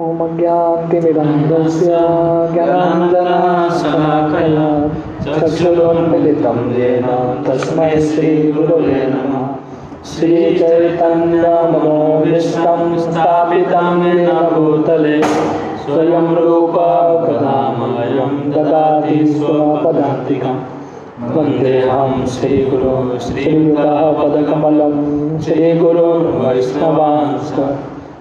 ज्ञान्तिमिरन्दस्य 0.00 1.92
ज्ञानाञ्जनशलाकया 2.52 4.66
चक्षुरुन्मिलितं 5.24 6.58
येन 6.76 7.06
तस्मै 7.46 7.94
श्रीगुरवे 8.00 9.00
नमः 9.14 9.44
भूतले 14.54 15.18
स्वयं 15.82 16.26
रूप 16.36 16.76
कदामयं 17.24 18.32
ददाति 18.52 19.18
स्वपदान्तिकम्। 19.26 20.60
श्रीगुरो 22.26 22.94
श्रीयुतापदकमलं 23.18 24.94
श्रीगुरुर्वैष्णवांश्च। 25.40 27.58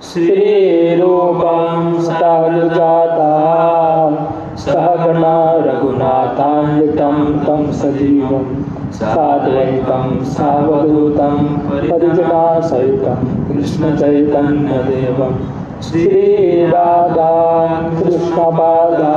श्रीरूपं 0.03 1.93
सानुजाता 2.01 3.29
सहगणा 4.63 5.37
रघुनाथान्वितं 5.65 7.17
तं 7.45 7.71
सजीवं 7.79 8.45
साद्वैतं 8.93 10.23
सावधूतं 10.33 11.47
परिजनासहितं 11.69 13.25
कृष्णचैतन्यदेवं 13.47 15.33
श्रीराधा 15.89 17.31
कृष्णबाला 17.97 19.13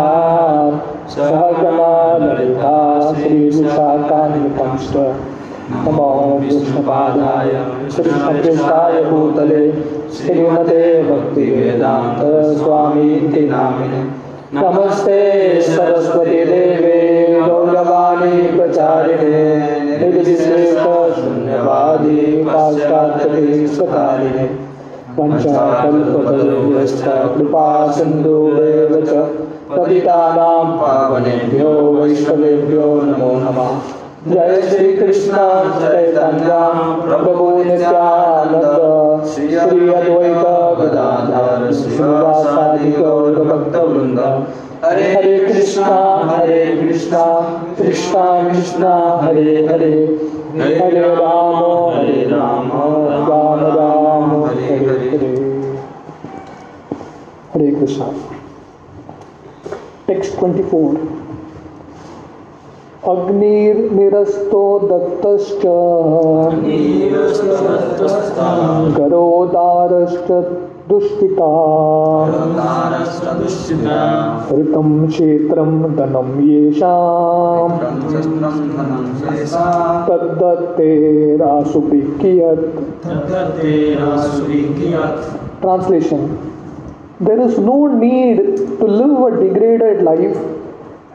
सहगणा 1.16 1.92
ललिता 2.24 2.76
श्रीविशाखान्वितं 3.14 4.76
नमो 5.72 6.38
विष्णुपादाय 6.40 7.50
कृष्णकृष्णाय 7.82 9.02
भूतले, 9.04 9.60
श्रीमते 10.14 11.02
भक्तिवेदान्त 11.02 12.22
स्वामी 12.58 13.14
इति 13.14 13.42
नामिने 13.50 14.00
नमस्ते 14.54 15.20
सरस्वती 15.62 16.40
देवे, 16.44 16.96
गौरवाणी 17.40 18.42
प्रचारिणे 18.56 19.44
निर्विशेषशून्यवादी 20.00 20.80
पाश्चात्यदेशकारिणे 22.48 24.46
पञ्चाकल्पतरुभ्यश्च 25.16 27.02
कृपा 27.36 27.68
सिन्धुरेव 27.92 28.92
च 29.00 29.08
पतितानां 29.70 30.66
पावनेभ्यो, 30.82 31.70
वैष्णवेभ्यो 31.70 32.86
नमो 33.04 33.32
नमः। 33.40 33.99
जय 34.28 34.62
श्री 34.62 34.92
कृष्ण 34.96 35.32
चैतन्य 35.80 36.56
प्रभु 37.08 37.64
नित्यानंद 37.64 39.24
श्री 39.26 39.54
अद्वैत 39.54 40.08
गदाधर 40.80 41.72
श्रीवासादि 41.72 42.92
गौर 42.92 43.32
भक्त 43.32 43.76
वृंद 43.76 44.18
हरे 44.84 45.14
हरे 45.14 45.38
कृष्णा 45.38 46.22
हरे 46.24 46.64
कृष्णा 46.64 47.24
कृष्णा 47.78 48.50
कृष्णा 48.50 49.20
हरे 49.22 49.66
हरे। 49.66 50.20
हरे 50.56 51.00
राम 51.14 51.56
हरे 51.98 52.28
राम 52.30 52.70
राम 53.28 53.64
राम 53.78 54.44
हरे 54.44 54.76
हरे 54.76 55.08
हरे। 57.54 57.70
कृष्णा। 57.80 58.06
टेक्स्ट 60.08 60.40
24 60.40 60.98
अग्निर्निरस्तो 63.08 64.62
दत्तश्च। 64.78 65.66
गरोदारश्च 68.98 70.32
दुष्टिता। 70.88 71.52
ऋतं 74.52 75.06
क्षेत्रं 75.06 75.82
धनं 75.82 76.42
येषां 76.42 77.68
कियत्। 82.20 82.64
Translation. 85.64 86.20
There 87.20 87.40
is 87.46 87.58
no 87.58 87.78
need 88.02 88.38
to 88.80 88.86
live 88.86 89.18
a 89.20 89.30
degraded 89.40 90.02
life 90.02 90.59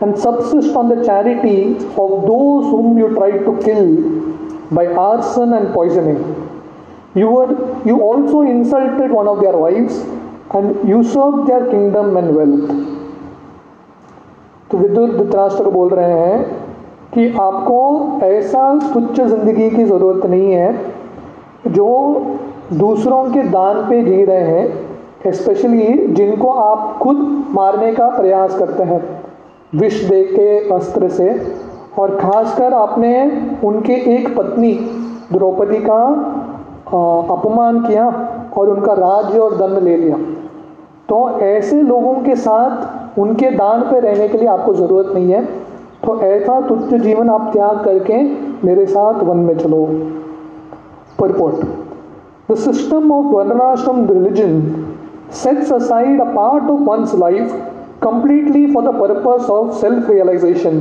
and 0.06 0.18
subsist 0.20 0.76
on 0.76 0.90
the 0.90 1.04
charity 1.04 1.60
of 2.04 2.10
those 2.32 2.66
whom 2.72 2.98
you 2.98 3.08
tried 3.16 3.40
to 3.46 3.54
kill 3.68 3.86
by 4.72 4.86
arson 5.04 5.54
and 5.54 5.74
poisoning. 5.74 6.20
You 7.16 7.30
were 7.30 7.52
you 7.86 7.96
also 8.02 8.42
insulted 8.42 9.10
one 9.12 9.28
of 9.28 9.42
their 9.42 9.58
wives 9.58 9.98
and 10.52 10.88
usurped 10.88 11.48
their 11.48 11.66
kingdom 11.72 12.18
and 12.18 12.36
wealth. 12.40 12.76
तो 14.70 14.78
विदुर 14.78 15.12
धृतराष्ट्र 15.18 15.64
को 15.64 15.72
बोल 15.72 15.90
रहे 15.90 16.14
हैं 16.20 16.38
कि 17.14 17.28
आपको 17.42 17.78
ऐसा 18.26 18.64
तुच्छ 18.94 19.20
ज़िंदगी 19.20 19.70
की 19.70 19.84
ज़रूरत 19.84 20.26
नहीं 20.26 20.54
है 20.54 21.72
जो 21.76 21.90
दूसरों 22.74 23.24
के 23.34 23.44
दान 23.50 23.82
पे 23.90 24.02
जी 24.04 24.24
रहे 24.26 24.44
हैं 24.52 25.32
स्पेशली 25.34 25.86
जिनको 26.16 26.50
आप 26.64 26.98
खुद 27.04 27.18
मारने 27.56 27.94
का 27.94 28.10
प्रयास 28.18 28.58
करते 28.60 28.84
हैं 28.90 29.25
विष 29.76 30.04
दे 30.04 30.24
के 30.24 30.74
अस्त्र 30.74 31.10
से। 31.10 31.30
और 32.00 32.16
खासकर 32.16 32.74
आपने 32.74 33.12
उनके 33.64 33.94
एक 34.16 34.36
पत्नी, 34.38 34.74
द्रौपदी 35.34 35.78
का 35.78 36.02
अपमान 37.34 37.80
किया 37.80 38.08
और 38.58 38.70
उनका 38.70 38.94
राज्य 38.94 39.40
और 39.40 39.56
दंड 39.56 39.84
ले 39.84 39.98
लिया। 39.98 40.18
तो 41.10 41.30
ऐसे 41.40 41.82
लोगों 41.82 42.14
के 42.16 42.36
साथ 42.36 43.20
उनके 43.20 43.52
दान 43.52 43.82
पे 43.82 44.00
रहने 44.00 44.28
के 44.28 44.38
लिए 44.38 44.48
आपको 44.48 44.74
ज़रूरत 44.74 45.14
नहीं 45.16 45.32
है। 45.32 45.46
तो 46.06 46.20
ऐसा 46.22 46.60
तुच्छ 46.62 46.94
जीवन 46.94 47.30
आप 47.30 47.50
त्याग 47.54 47.84
करके 47.86 48.22
मेरे 48.68 48.86
साथ 48.86 49.24
वन 49.24 49.38
में 49.38 49.58
चलो। 49.58 49.86
Purport. 51.20 51.56
The 52.52 52.56
system 52.56 53.12
of 53.12 53.26
varnashrama 53.26 54.06
religion 54.10 54.62
sets 55.32 55.74
aside 55.74 56.22
a 56.22 56.26
part 56.26 56.64
of 56.64 56.82
one's 56.82 57.16
life 57.16 57.56
completely 58.06 58.64
for 58.74 58.82
the 58.88 58.94
purpose 59.02 59.50
of 59.50 59.74
self 59.82 60.10
realization 60.10 60.80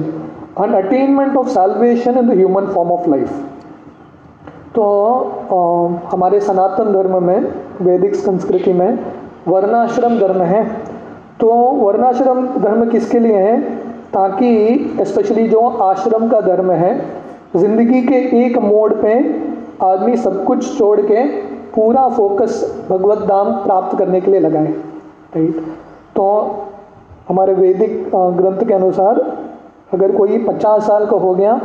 and 0.62 0.74
attainment 0.80 1.36
of 1.42 1.50
salvation 1.50 2.18
in 2.18 2.26
the 2.28 2.36
human 2.42 2.72
form 2.74 2.90
of 2.96 3.06
life. 3.14 3.34
तो 4.74 4.84
हमारे 6.12 6.40
सनातन 6.40 6.92
धर्म 6.92 7.22
में, 7.24 7.40
वैदिक 7.82 8.14
संस्कृति 8.14 8.72
में 8.72 8.98
वर्णाश्रम 9.48 10.18
धर्म 10.18 10.42
है। 10.42 10.64
तो 11.40 11.48
वर्णाश्रम 11.80 12.46
धर्म 12.62 12.88
किसके 12.90 13.18
लिए 13.18 13.38
है? 13.42 13.60
ताकि 14.14 15.04
स्पेशली 15.06 15.48
जो 15.48 15.60
आश्रम 15.82 16.28
का 16.28 16.41
धर्म 16.41 16.70
है, 16.72 16.92
ज़िंदगी 17.56 18.02
के 18.02 18.16
एक 18.44 18.58
मोड़ 18.58 18.92
पे 18.92 19.14
आदमी 19.82 20.16
सब 20.16 20.44
कुछ 20.44 20.76
छोड़ 20.78 21.00
के 21.00 21.24
पूरा 21.74 22.08
फोकस 22.16 22.62
भगवत 22.91 23.18
धाम 23.28 23.52
प्राप्त 23.64 23.96
करने 23.98 24.20
के 24.20 24.30
लिए 24.30 24.41
लगाए 24.41 24.72
राइट 25.36 25.60
तो 26.16 26.26
हमारे 27.28 27.52
वैदिक 27.54 28.10
ग्रंथ 28.14 28.66
के 28.68 28.74
अनुसार 28.74 29.20
अगर 29.94 30.12
कोई 30.16 30.38
50 30.44 30.80
साल 30.86 31.06
का 31.06 31.16
हो 31.16 31.34
गया 31.34 31.60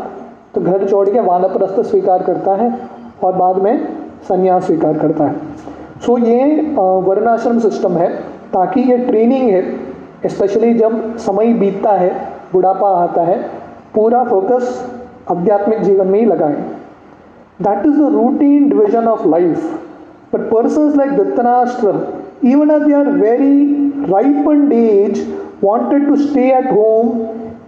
तो 0.56 0.62
घर 0.62 0.88
छोड़ 0.88 1.08
के 1.10 1.20
वानप्रस्थ 1.22 1.80
स्वीकार 1.82 2.24
करता 2.24 2.56
है 2.56 2.70
और 3.24 3.36
बाद 3.36 3.58
में 3.64 3.88
संन्यास 4.28 4.66
स्वीकार 4.66 4.98
करता 5.00 5.24
है। 5.24 5.36
सो 6.06 6.18
ये 6.18 6.46
वर्णाश्रम 6.78 7.60
सिस्टम 7.60 7.98
है, 7.98 8.10
ताकि 8.54 8.82
ये 8.82 8.98
ट्रेनिंग 9.00 9.50
है 9.50 10.30
स्पेशली 10.30 10.74
जब 10.74 11.18
समय 11.18 11.54
बीतता 11.54 11.92
है, 11.94 12.10
बुढ़ापा 12.54 12.90
आता 12.98 13.22
है, 13.22 13.38
पूरा 13.96 14.24
फोकस 14.24 14.92
आध्यात्मिक 15.32 15.82
जीवन 15.82 16.08
में 16.08 16.20
ही 16.20 16.26
लगाए। 16.26 16.56
That 17.62 17.86
is 17.86 17.98
the 17.98 18.14
routine 18.14 18.70
division 18.70 19.08
of 19.08 19.28
life 19.28 19.80
but 20.34 20.50
person 20.52 20.94
like 20.98 21.16
Dhritarashtra 21.18 21.98
even 22.42 22.70
at 22.72 22.84
their 22.88 23.06
very 23.14 23.56
ripened 24.12 24.74
age 24.74 25.18
wanted 25.64 26.08
to 26.08 26.16
stay 26.18 26.50
at 26.52 26.68
home, 26.72 27.10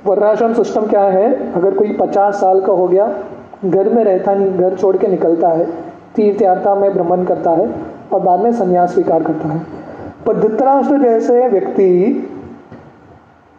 वर्णाश्रम 0.05 0.53
सिस्टम 0.53 0.87
क्या 0.87 1.01
है? 1.01 1.53
अगर 1.53 1.73
कोई 1.73 1.93
50 1.93 2.35
साल 2.35 2.61
का 2.61 2.73
हो 2.73 2.87
गया, 2.87 3.19
घर 3.65 3.89
में 3.89 4.03
रहता 4.03 4.35
नहीं, 4.35 4.57
घर 4.57 4.75
छोड़ 4.75 4.97
के 4.97 5.07
निकलता 5.07 5.47
है 5.47 5.65
तीर्थ 6.15 6.41
यात्रा 6.41 6.75
में 6.75 6.93
भ्रमण 6.93 7.23
करता 7.23 7.51
है 7.51 7.71
और 8.13 8.19
बाद 8.19 8.39
में 8.39 8.53
संन्यास 8.53 8.93
स्वीकार 8.93 9.23
करता 9.23 9.47
है। 9.47 9.61
पर 10.25 10.37
धृतराष्ट्र 10.37 10.97
जैसे 10.97 11.47
व्यक्ति 11.47 12.29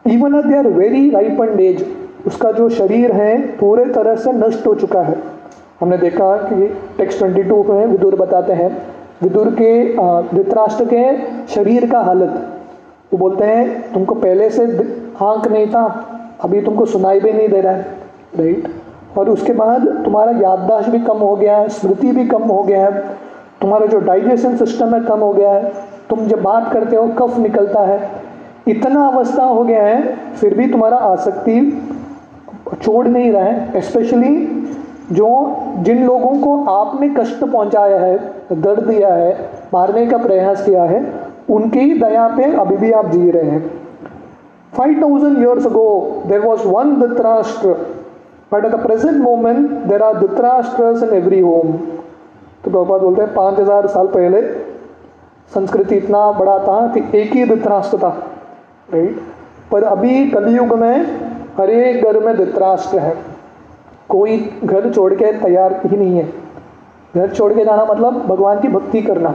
even 0.07 0.35
at 0.35 0.45
their 0.45 0.69
very 0.69 1.11
ripen 1.11 1.61
age 1.61 1.87
उसका 2.27 2.53
जो 2.53 2.69
शरीर 2.69 3.13
है, 3.13 3.41
पूरे 3.41 3.85
तरह 3.85 4.17
से 4.17 4.33
नष्ट 4.33 4.67
हो 4.67 4.75
चुका 4.75 5.03
है। 5.03 5.34
हमने 5.81 5.97
देखा 5.99 6.37
कि 6.39 6.67
टेक्स्ट 6.99 7.23
22 7.23 7.69
में 7.71 7.87
विदुर 7.87 8.15
बताते 8.15 8.53
हैं, 8.53 8.71
विदुर 9.23 9.51
के 9.61 9.73
धृतराष्ट्र 10.29 10.85
के 10.85 11.03
शरीर 11.55 11.91
का 11.91 12.01
हालत। 12.01 12.35
वो 13.13 13.19
बोलते 13.19 13.45
हैं, 13.45 13.93
तुमको 13.93 14.15
पहले 14.15 14.51
से 14.51 14.65
आँख 15.23 15.51
नहीं 15.51 15.67
था, 15.67 15.85
अभी 16.41 16.61
तुमको 16.61 16.87
सुनाई 16.87 17.21
भी 17.21 17.33
नहीं 17.33 17.49
दे 17.49 17.61
रहा 17.61 17.73
है। 17.73 17.83
राइट 18.39 18.69
और 19.19 19.29
उसके 19.31 19.53
बाद 19.53 19.87
तुम्हारा 20.05 20.33
याददाश्त 20.41 20.89
भी 20.91 20.99
कम 21.01 21.19
हो 21.19 21.35
गया 21.37 21.57
है, 21.57 21.69
स्मृति 21.69 22.13
भी 22.13 22.27
कम 22.27 22.43
हो 22.43 22.63
गया 22.63 22.85
है, 22.85 23.01
तुम्हारा 23.61 23.87
जो 23.87 23.99
डाइजेशन 24.01 24.57
सिस्टम 24.57 24.95
है 24.95 25.01
कम 25.01 25.21
हो 25.21 25.33
गया 25.33 25.53
है, 25.53 25.73
तुम 26.11 26.27
जब 26.29 26.43
बात 26.43 26.73
करते 26.73 26.97
हो, 26.97 27.07
कफ 27.19 27.39
निकलता 27.39 27.81
है, 27.81 28.11
इतना 28.69 29.07
अवस्था 29.07 29.45
हो 29.45 29.63
गया 29.65 29.83
है, 29.83 30.17
फिर 30.33 30.55
भी 30.55 30.67
तुम्हारा 30.67 30.97
आसक्ति 30.97 31.61
छोड़ 32.83 33.07
नहीं 33.09 33.31
रहा 33.33 33.45
है 33.45 33.81
स्पेशली 33.81 34.35
जो 35.13 35.29
जिन 35.85 36.05
लोगों 36.07 36.35
को 36.41 36.65
आपने 36.73 37.09
कष्ट 37.09 37.45
पहुँचाया 37.45 37.99
है, 38.01 38.17
दर्द 38.53 38.83
दिया 38.87 39.15
है, 39.15 39.33
मारने 39.75 40.07
का 40.07 40.19
प्रयास 40.19 40.65
किया 40.65 40.83
है, 40.83 41.01
उनकी 41.51 41.99
दया 42.01 42.29
पे 42.29 42.53
अभी 42.53 42.77
भी 42.77 42.93
आप 42.93 43.11
जी 43.11 43.31
रहे 43.31 43.51
हैं। 43.51 43.83
5000 44.73 45.37
years 45.39 45.67
ago, 45.67 46.23
there 46.27 46.43
was 46.43 46.65
one 46.67 46.97
Dhritarashtra, 47.01 47.75
but 48.51 48.65
at 48.65 48.73
the 48.73 48.79
present 48.79 49.19
moment, 49.19 49.89
there 49.89 50.03
are 50.03 50.15
Dhritarashtras 50.15 51.03
in 51.03 51.13
every 51.15 51.43
home. 51.43 51.77
तो 52.65 52.71
प्रभुपाद 52.71 53.01
बोलते 53.01 53.23
हैं, 53.23 53.35
पाँच 53.35 53.59
हज़ार 53.61 53.87
साल 53.89 54.07
पहले, 54.07 54.41
संस्कृति 55.55 55.97
इतना 55.97 56.31
बड़ा 56.33 56.59
था 56.59 56.87
कि 56.95 57.01
एक 57.19 57.33
ही 57.33 57.45
धृतराष्ट्र 57.45 57.99
था 57.99 58.09
राइट 58.93 59.21
पर 59.73 59.83
अभी 59.85 60.31
कलयुग 60.31 60.75
में 60.79 61.07
हर 61.59 61.71
एक 61.71 62.05
घर 62.05 62.19
में 62.21 62.37
धृतराष्ट्र 62.37 62.99
है। 62.99 63.15
कोई 64.09 64.39
घर 64.65 64.93
छोड़ 64.93 65.13
के 65.15 65.33
तैयार 65.33 65.81
ही 65.85 65.97
नहीं 65.97 66.19
है। 66.19 66.33
घर 67.17 67.31
छोड़ 67.31 67.53
के 67.53 67.65
जाना 67.65 67.85
मतलब 67.85 68.15
भगवान 68.27 68.61
की 68.61 68.69
भक्ति 68.69 69.03
करना। 69.03 69.31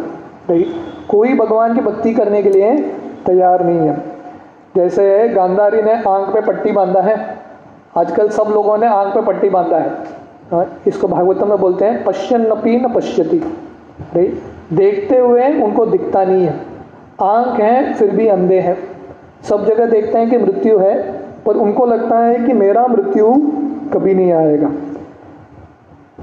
राइट 0.50 0.74
कोई 1.10 1.34
भगवान 1.34 1.76
की 1.76 1.82
भक्ति 1.82 2.14
करने 2.14 2.44
के 2.44 2.50
लिए 2.50 2.78
तैयार 3.26 3.64
नहीं 3.66 3.88
है। 3.88 3.96
जैसे 4.76 5.28
गांधारी 5.30 5.82
ने 5.82 5.94
आँख 5.94 6.34
पे 6.34 6.42
पट्टी 6.42 6.72
बांधा 6.72 7.02
है। 7.02 7.18
आजकल 7.98 8.30
सब 8.30 8.52
लोगों 8.54 8.78
ने 8.78 8.88
आँख 8.88 9.14
पे 9.14 9.22
पट्टी 9.22 9.50
बांधा 9.50 9.78
है। 9.78 9.90
हाँ, 10.52 10.66
इसको 10.88 11.08
भागवतम 11.08 11.50
में 11.50 11.60
बोलते 11.60 11.86
हैं 11.86 12.04
पश्यन 12.04 12.42
नपी 12.42 12.80
न 12.80 12.94
पश्यति। 12.94 13.38
राइट 14.16 14.42
देखते 14.74 15.18
हुए 15.18 15.48
उनको 15.64 15.86
दिखता 15.86 16.24
नहीं 16.24 16.46
है। 16.46 16.56
आँख 17.22 17.60
है 17.60 17.94
फिर 17.94 18.12
भी 18.12 18.28
अंधे 18.28 18.60
हैं। 18.60 18.78
सब 19.44 19.66
जगह 19.66 19.86
देखते 19.86 20.18
हैं 20.18 20.30
कि 20.30 20.38
मृत्यु 20.38 20.78
है 20.80 20.96
पर 21.46 21.56
उनको 21.56 21.86
लगता 21.86 22.20
है 22.20 22.40
कि 22.40 22.54
मेरा 22.54 22.86
मृत्यु 22.88 23.34
कभी 23.94 24.14
नहीं 24.14 24.32
आएगा। 24.34 24.72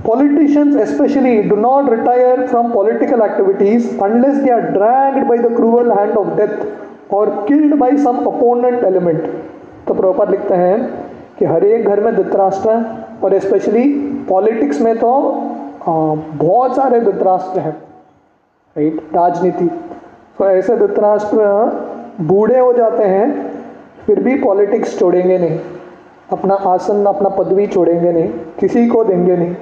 Politicians 0.07 0.77
specially 0.89 1.43
do 1.43 1.57
not 1.57 1.89
retire 1.91 2.47
from 2.47 2.73
political 2.73 3.23
activities 3.23 3.89
unless 4.03 4.35
they 4.37 4.51
are 4.51 4.61
dragged 4.73 5.27
by 5.29 5.39
the 5.39 5.55
cruel 5.57 5.91
hand 5.93 6.17
of 6.19 6.37
death 6.37 7.13
और 7.15 7.31
killed 7.49 7.75
by 7.79 7.97
some 7.99 8.17
opponent 8.27 8.85
element 8.85 9.23
तो 9.89 9.95
प्रॉपर 9.95 10.31
लिखते 10.31 10.55
हैं 10.55 10.79
कि 11.39 11.45
हर 11.45 11.65
एक 11.65 11.89
घर 11.89 12.01
में 12.01 12.15
धृतराष्ट्र 12.15 12.71
है 12.71 13.05
और 13.25 13.39
स्पेशली 13.39 13.89
पॉलिटिक्स 14.29 14.81
में 14.81 14.97
तो 14.99 15.11
बहुत 15.87 16.77
सारे 16.77 17.01
धृतराष्ट्र 17.01 17.61
हैं 17.61 17.73
राइट 18.77 19.01
राजनीति। 19.15 19.69
तो 20.39 20.45
ऐसे 20.47 20.77
धृतराष्ट्र 20.77 21.45
बूढ़े 22.23 22.59
हो 22.59 22.73
जाते 22.73 23.05
हैं, 23.05 23.51
फिर 24.07 24.21
भी 24.23 24.35
पॉलिटिक्स 24.41 24.99
छोड़ेंगे 24.99 25.39
नहीं। 25.39 25.59
अपना 26.33 26.55
आसन, 26.67 27.05
अपना 27.07 27.29
पदवी 27.31 27.67
छोड़ेंगे 27.67 28.13
नहीं, 28.13 28.29
किसी 28.61 28.87
को 28.89 29.05
देंगे 29.05 29.37
नहीं। 29.37 29.55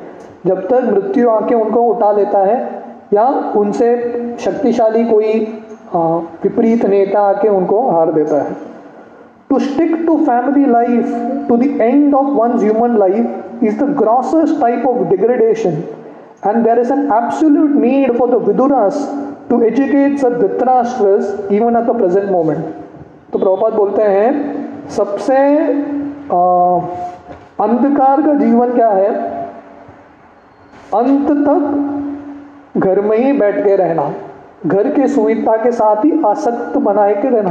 जब 0.47 0.61
तक 0.69 0.85
मृत्यु 0.85 1.31
आके 1.31 1.55
उनको 1.55 1.83
उठा 1.85 2.11
लेता 2.13 2.39
है, 2.41 2.57
या 3.15 3.27
उनसे 3.57 3.89
शक्तिशाली 4.41 5.05
कोई 5.05 5.33
विपरीत 5.95 6.85
नेता 6.87 7.21
आके 7.23 7.49
उनको 7.49 7.81
हार 7.91 8.13
देता 8.13 8.43
है। 8.43 8.57
To 9.51 9.59
stick 9.61 9.95
to 10.07 10.17
family 10.19 10.65
life 10.67 11.47
to 11.49 11.57
the 11.57 11.63
end 11.81 12.15
of 12.15 12.27
one 12.37 12.59
human 12.59 12.97
life 12.99 13.63
is 13.65 13.79
the 13.83 13.89
grossest 13.99 14.61
type 14.61 14.87
of 14.89 15.03
degradation 15.09 15.83
and 16.47 16.65
there 16.65 16.79
is 16.79 16.93
an 16.93 17.05
absolute 17.15 17.71
need 17.77 18.17
for 18.19 18.31
the 18.31 18.43
Viduras 18.47 19.09
to 19.51 19.61
educate 19.63 20.21
Dhritarashtras 20.21 21.49
even 21.53 21.77
at 21.77 21.85
the 21.85 21.97
present 21.99 22.31
moment 22.31 22.65
तो 23.33 23.39
प्रभुपाद 23.39 23.73
बोलते 23.75 24.03
हैं, 24.03 24.31
सबसे 24.91 25.37
अंधकार 27.61 28.23
का 28.23 28.35
जीवन 28.35 28.73
क्या 28.75 28.89
है? 28.91 29.09
अंत 30.95 31.31
तक 31.49 32.79
घर 32.79 33.01
में 33.01 33.17
ही 33.19 33.33
बैठ 33.33 33.63
के 33.65 33.77
रहना, 33.77 34.13
घर 34.67 34.91
के 34.91 35.09
सुविधा 35.09 35.57
के 35.57 35.71
साथ 35.73 36.05
ही 36.05 36.23
आसक्त 36.27 36.77
बनाए 36.79 37.15
के 37.15 37.29
रहना। 37.31 37.51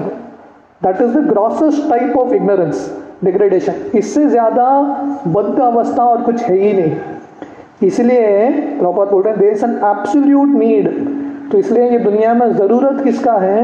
That 0.82 1.02
is 1.02 1.18
the 1.18 1.28
grossest 1.28 1.90
type 1.90 2.18
of 2.18 2.34
ignorance 2.34 2.90
degradation 3.24 3.74
इससे 3.96 4.26
ज़्यादा 4.28 4.66
बद्ध 5.28 5.60
अवस्था 5.60 6.04
और 6.04 6.22
कुछ 6.22 6.42
है 6.44 6.56
ही 6.56 6.74
नहीं। 6.74 7.88
इसलिए 7.88 8.50
प्रॉपर 8.80 9.06
बोल 9.06 9.24
रहे 9.24 9.34
हैं 9.34 9.40
देर 9.40 9.64
एन 9.64 9.78
एब्सोल्यूट 9.86 10.50
नीड 10.50 10.90
तो 11.52 11.58
इसलिए 11.58 11.90
ये 11.92 12.00
दुनिया 12.00 12.34
में 12.34 12.54
ज़रूरत 12.54 13.04
किसका 13.04 13.34
है? 13.34 13.64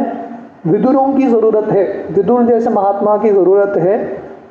विदुरों 0.67 1.07
की 1.13 1.27
ज़रूरत 1.27 1.69
है। 1.71 1.83
विदुर 2.11 2.44
जैसे 2.45 2.69
महात्मा 2.69 3.17
की 3.17 3.29
ज़रूरत 3.29 3.77
है। 3.77 3.97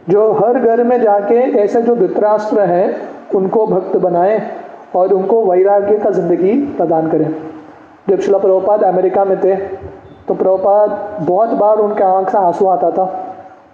जो 0.08 0.30
हर 0.34 0.58
घर 0.58 0.82
में 0.84 1.00
जाके 1.02 1.36
ऐसे 1.60 1.82
जो 1.82 1.94
धृतराष्ट्र 1.96 2.60
हैं, 2.62 2.96
उनको 3.34 3.66
भक्त 3.66 3.96
बनाए 3.98 4.40
और 4.96 5.12
उनको 5.12 5.44
वैराग्य 5.44 5.96
का 5.98 6.10
ज़िंदगी 6.10 6.54
प्रदान 6.76 7.10
करें। 7.10 7.34
जब 8.08 8.20
शिला 8.20 8.38
प्रभुपाद 8.38 8.84
अमेरिका 8.84 9.24
में 9.24 9.38
थे 9.40 9.56
तो 10.28 10.34
प्रभुपाद 10.34 10.90
बहुत 11.20 11.50
बार 11.50 11.78
उनके 11.78 12.04
आँख 12.04 12.30
से 12.30 12.38
आँसू 12.38 12.66
आता 12.68 12.90
था। 12.90 13.04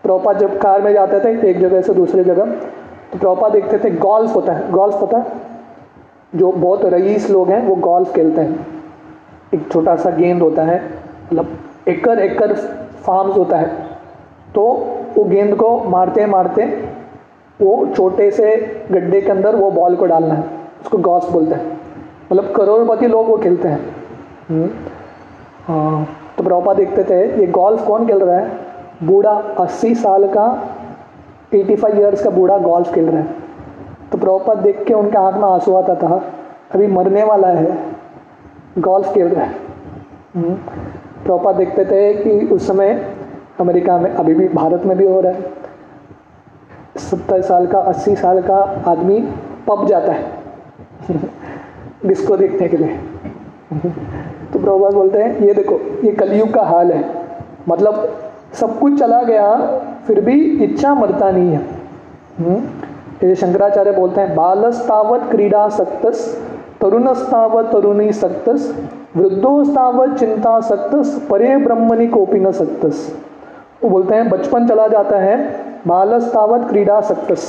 प्रभुपाद 0.02 0.38
जब 0.38 0.58
कार 0.58 0.82
में 0.82 0.92
जाते 0.92 1.20
थे, 1.20 1.50
एक 1.50 1.60
जगह 1.60 1.81
से 1.82 1.94
दूसरी 1.94 2.25
जगह 2.25 2.44
तो 2.44 3.19
प्रभुपाद 3.19 3.52
देखते 3.52 3.78
थे 3.78 3.90
गोल्फ 3.92 4.34
होता 4.34 4.52
है। 4.52 4.70
गोल्फ 4.70 5.00
होता 5.00 5.19
है? 5.19 5.42
जो 6.34 6.50
बहुत 6.52 6.84
रईस 6.86 7.31
लोग 7.31 7.50
हैं, 7.50 7.66
वो 7.66 7.75
गोल्फ 7.76 8.14
खेलते 8.14 8.40
हैं। 8.40 8.66
एक 9.54 9.69
छोटा 9.72 9.94
सा 9.96 10.10
गेंद 10.10 10.42
होता 10.42 10.62
है 10.62 10.82
मतलब 11.25 11.58
एकड़ 11.88 12.19
एकड़ 12.20 12.52
फार्म्स 12.52 13.36
होता 13.36 13.56
है। 13.56 13.69
तो 14.54 14.64
वो 15.19 15.25
गेंद 15.25 15.55
को 15.55 15.84
मारते 15.84 16.26
मारते 16.26 16.64
वो 17.61 17.87
छोटे 17.96 18.31
से 18.31 18.76
गड्ढे 18.93 19.20
के 19.20 19.31
अंदर 19.31 19.56
वो 19.56 19.70
बॉल 19.70 19.96
को 19.96 20.06
डालना 20.06 20.34
है। 20.34 20.44
उसको 20.82 20.99
गॉस 20.99 21.31
बोलते 21.31 21.55
हैं। 21.55 21.81
मतलब 22.32 22.52
करोड़पति 22.56 23.06
लोग 23.06 23.28
वो 23.28 23.37
खेलते 23.37 23.69
हैं। 23.69 23.96
हम्म। 24.49 24.70
हाँ 25.64 26.08
तो 26.38 26.44
प्रभा 26.44 26.75
देखते 26.75 27.05
थे, 27.05 27.40
ये 27.40 27.46
गोल्फ 27.46 27.87
कौन 27.87 28.06
खेल 28.06 28.19
रहा 28.19 28.38
है? 28.38 28.50
बूढ़ा 29.02 29.31
अस्सी 29.31 29.94
साल 29.94 30.26
का 30.26 30.69
एटी 31.55 31.76
फाइव 31.76 31.99
ईयर्स 31.99 32.25
का 32.25 32.31
बूढ़ा 32.31 32.58
गोल्फ 32.58 32.94
खेल 32.94 33.06
रहा 33.06 33.20
है। 33.20 33.26
तो 34.12 34.19
प्रभुपाद 34.19 34.58
देख 34.58 34.84
के 34.84 34.94
उनके 34.94 35.19
आँख 35.19 35.34
में 35.34 35.49
आँसू 35.49 35.75
आता 35.75 35.94
था, 35.94 36.25
अभी 36.72 36.87
मरने 36.87 37.25
वाला 37.25 37.49
है 37.49 37.78
गोल्फ 38.79 39.15
खेल 39.15 39.27
रहा 39.27 39.44
है। 39.44 39.55
हम्म। 40.34 40.55
प्रभुपाद 41.24 41.56
देखते 41.56 41.84
थे 41.84 42.15
कि 42.15 42.46
उस 42.46 42.67
समय 42.67 43.13
अमेरिका 43.61 43.99
में, 43.99 44.11
अभी 44.11 44.34
भी 44.34 44.49
भारत 44.49 44.82
में 44.84 44.99
भी 44.99 45.06
हो 45.06 45.20
रहा 45.20 45.32
है। 45.32 45.53
सत्तर 46.96 47.43
साल 47.43 47.67
का, 47.67 47.79
अस्सी 47.79 48.17
साल 48.17 48.43
का 48.43 48.82
आदमी 48.87 49.29
पब 49.69 49.87
जाता 49.87 50.13
है। 50.13 50.32
डिस्को 52.06 52.37
देखने 52.37 52.69
के 52.69 52.77
लिए। 52.77 52.89
तो 54.53 54.58
प्रभुपाद 54.58 54.94
बोलते 54.94 55.19
हैं, 55.19 55.39
ये 55.39 55.55
देखो, 55.55 56.06
ये 56.06 56.13
कलयुग 56.13 56.55
का 56.55 56.63
हाल 56.63 56.93
है। 56.93 57.15
मतलब 57.69 58.08
सब 58.53 58.79
कुछ 58.79 58.99
चला 58.99 59.23
गया, 59.23 59.56
फिर 60.06 60.20
भी 60.20 60.44
इच्छा 60.44 60.94
मरता 60.94 61.31
नहीं 61.31 61.51
है। 61.51 61.61
हम्म? 62.39 62.63
ये 63.29 63.34
शंकराचार्य 63.34 63.93
बोलते 63.93 64.20
हैं, 64.20 64.34
बालस्तावत 64.34 65.31
क्रीड़ा 65.31 65.69
सक्तस, 65.69 66.43
तरुणस्तावत 66.81 67.67
तरुणी 67.73 68.13
सक्तस, 68.13 68.84
वृद्धोस्तावत 69.17 70.19
चिंता 70.19 70.61
सक्तस, 70.61 71.27
परे 71.31 71.56
ब्रह्मणि 71.56 72.06
कोपी 72.06 72.39
न 72.39 72.53
सक्तस। 72.53 73.25
वो 73.84 73.88
बोलते 73.91 74.14
हैं, 74.14 74.29
बचपन 74.29 74.67
चला 74.67 74.86
जाता 74.88 75.19
है, 75.19 75.36
बालस्तावत 75.86 76.69
क्रीड़ा 76.69 77.00
सक्तस 77.00 77.43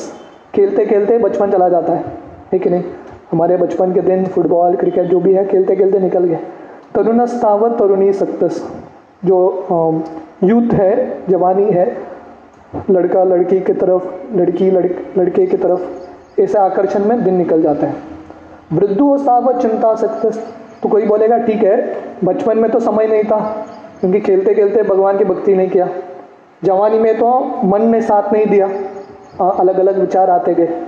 खेलते 0.56 0.86
खेलते 0.86 1.18
बचपन 1.18 1.52
चला 1.52 1.68
जाता 1.70 1.94
है। 1.94 2.04
ठीक 2.52 2.66
है 2.66 2.72
नहीं? 2.72 2.84
हमारे 3.32 3.58
बचपन 3.58 3.94
के 3.94 4.02
दिन 4.02 4.26
फुटबॉल, 4.26 4.76
क्रिकेट, 4.76 5.06
जो 5.06 5.20
भी 5.20 5.34
है, 5.34 5.46
खेलते 5.48 5.76
खेलते 5.76 6.00
निकल 6.00 6.24
गए। 6.24 6.40
तरुणस्तावत 6.96 7.78
तरुणी 7.80 8.12
सक्तस 8.14 8.62
जो 9.26 9.38
यूथ 10.44 10.74
है, 10.74 11.24
जवानी 11.30 11.70
है, 11.72 11.86
लड़का, 12.90 13.24
लड़की 13.24 13.60
की 13.60 13.74
तरफ़, 13.74 14.36
लड़की 14.36 14.70
लड़क 14.72 15.14
लड़के 15.18 15.46
की 15.46 15.58
तरफ़, 15.58 16.42
ऐसे 16.42 16.58
आकर्षण 16.60 17.06
में 17.06 17.24
दिन 17.24 17.34
निकल 17.34 17.62
जाता 17.62 17.88
है। 17.88 17.94
वृद्धोस्तावत 18.74 19.62
चिंता 19.62 19.96
सक्तस 19.96 20.44
तो 20.84 20.90
कोई 20.90 21.06
बोलेगा, 21.06 21.38
ठीक 21.38 21.64
है, 21.64 21.96
बचपन 22.24 22.58
में 22.58 22.70
तो 22.72 22.80
समय 22.80 23.08
नहीं 23.08 23.24
था, 23.24 23.40
क्योंकि 24.00 24.20
खेलते 24.20 24.54
खेलते 24.54 24.84
भगवान 24.84 25.18
की 25.18 25.24
भक्ति 25.24 25.56
नहीं 25.56 25.70
किया। 25.70 25.88
जवानी 26.66 27.00
में 27.00 27.18
तो 27.18 27.30
मन 27.64 27.82
ने 27.82 28.02
साथ 28.02 28.32
नहीं 28.34 28.46
दिया। 28.46 28.68
अलग 29.52 29.80
अलग 29.80 30.00
विचार 30.00 30.30
आते 30.30 30.54
गए। 30.54 30.82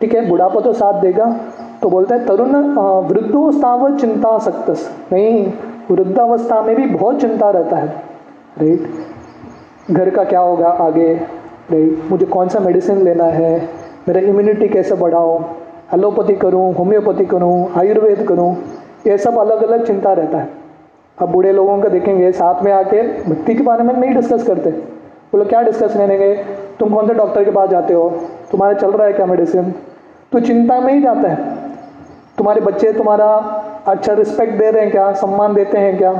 ठीक 0.00 0.14
है, 0.14 0.28
बुढ़ापा 0.28 0.60
तो 0.60 0.72
साथ 0.72 1.00
देगा। 1.00 1.24
तो 1.82 1.88
बोलते 1.90 2.14
हैं, 2.14 2.26
तरुण 2.26 2.54
वृद्धोस्ताव 3.08 3.96
चिंता 3.98 4.38
सक्तस। 4.40 4.90
नहीं, 5.12 5.52
वृद्धावस्था 5.90 6.60
में 6.62 6.74
भी 6.76 6.86
बहुत 6.88 7.20
चिंता 7.20 7.50
रहता 7.50 7.76
है। 7.76 7.88
राइट 8.58 8.88
घर 9.90 10.10
का 10.10 10.24
क्या 10.24 10.40
होगा 10.40 10.68
आगे? 10.80 11.12
राइट 11.70 12.10
मुझे 12.10 12.26
कौन 12.26 12.48
सा 12.48 12.60
मेडिसिन 12.60 13.02
लेना 13.02 13.24
है? 13.26 13.68
मेरा 14.08 14.20
इम्यूनिटी 14.20 14.68
कैसे 14.68 14.94
बढ़ाओ 14.94 15.38
एलोपैथी 15.94 16.34
करूँ 16.36 16.72
होम्योपैथी 16.74 17.24
करूँ, 17.26 17.68
आयुर्वेद 17.76 18.26
करूँ? 18.28 18.54
ये 19.06 19.16
सब 19.18 19.38
अलग 19.38 19.62
अलग 19.62 19.86
चिंता 19.86 20.12
रहता 20.12 20.38
है। 20.38 20.48
अब 21.18 21.28
बूढ़े 21.28 21.52
लोगों 21.52 21.78
का 21.78 21.88
देखेंगे, 21.88 22.30
साथ 22.32 22.62
में 22.62 22.72
आके 22.72 23.02
भक्ति 23.24 23.54
के 23.54 23.62
बारे 23.62 23.84
में 23.84 23.94
नहीं 23.94 24.14
डिस्कस 24.14 24.46
करते। 24.46 24.70
लोग 25.36 25.48
क्या 25.48 25.62
डिस्कस 25.62 25.96
गए 25.96 26.34
तुम 26.78 26.94
कौन 26.94 27.06
से 27.08 27.14
डॉक्टर 27.14 27.44
के 27.44 27.50
पास 27.50 27.68
जाते 27.70 27.94
हो? 27.94 28.08
तुम्हारा 28.50 28.78
चल 28.78 28.90
रहा 28.90 29.06
है 29.06 29.12
क्या 29.12 29.26
मेडिसिन 29.26 29.74
तो 30.32 30.40
चिंता 30.40 30.80
में 30.80 30.92
ही 30.92 31.00
जाता 31.02 31.28
है। 31.28 31.36
तुम्हारे 32.38 32.60
बच्चे 32.60 32.92
तुम्हारा 32.92 33.26
अच्छा 33.86 34.12
रिस्पेक्ट 34.12 34.58
दे 34.58 34.70
रहे 34.70 34.82
हैं 34.82 34.90
क्या? 34.90 35.12
सम्मान 35.12 35.54
देते 35.54 35.78
हैं 35.78 35.96
क्या? 35.98 36.12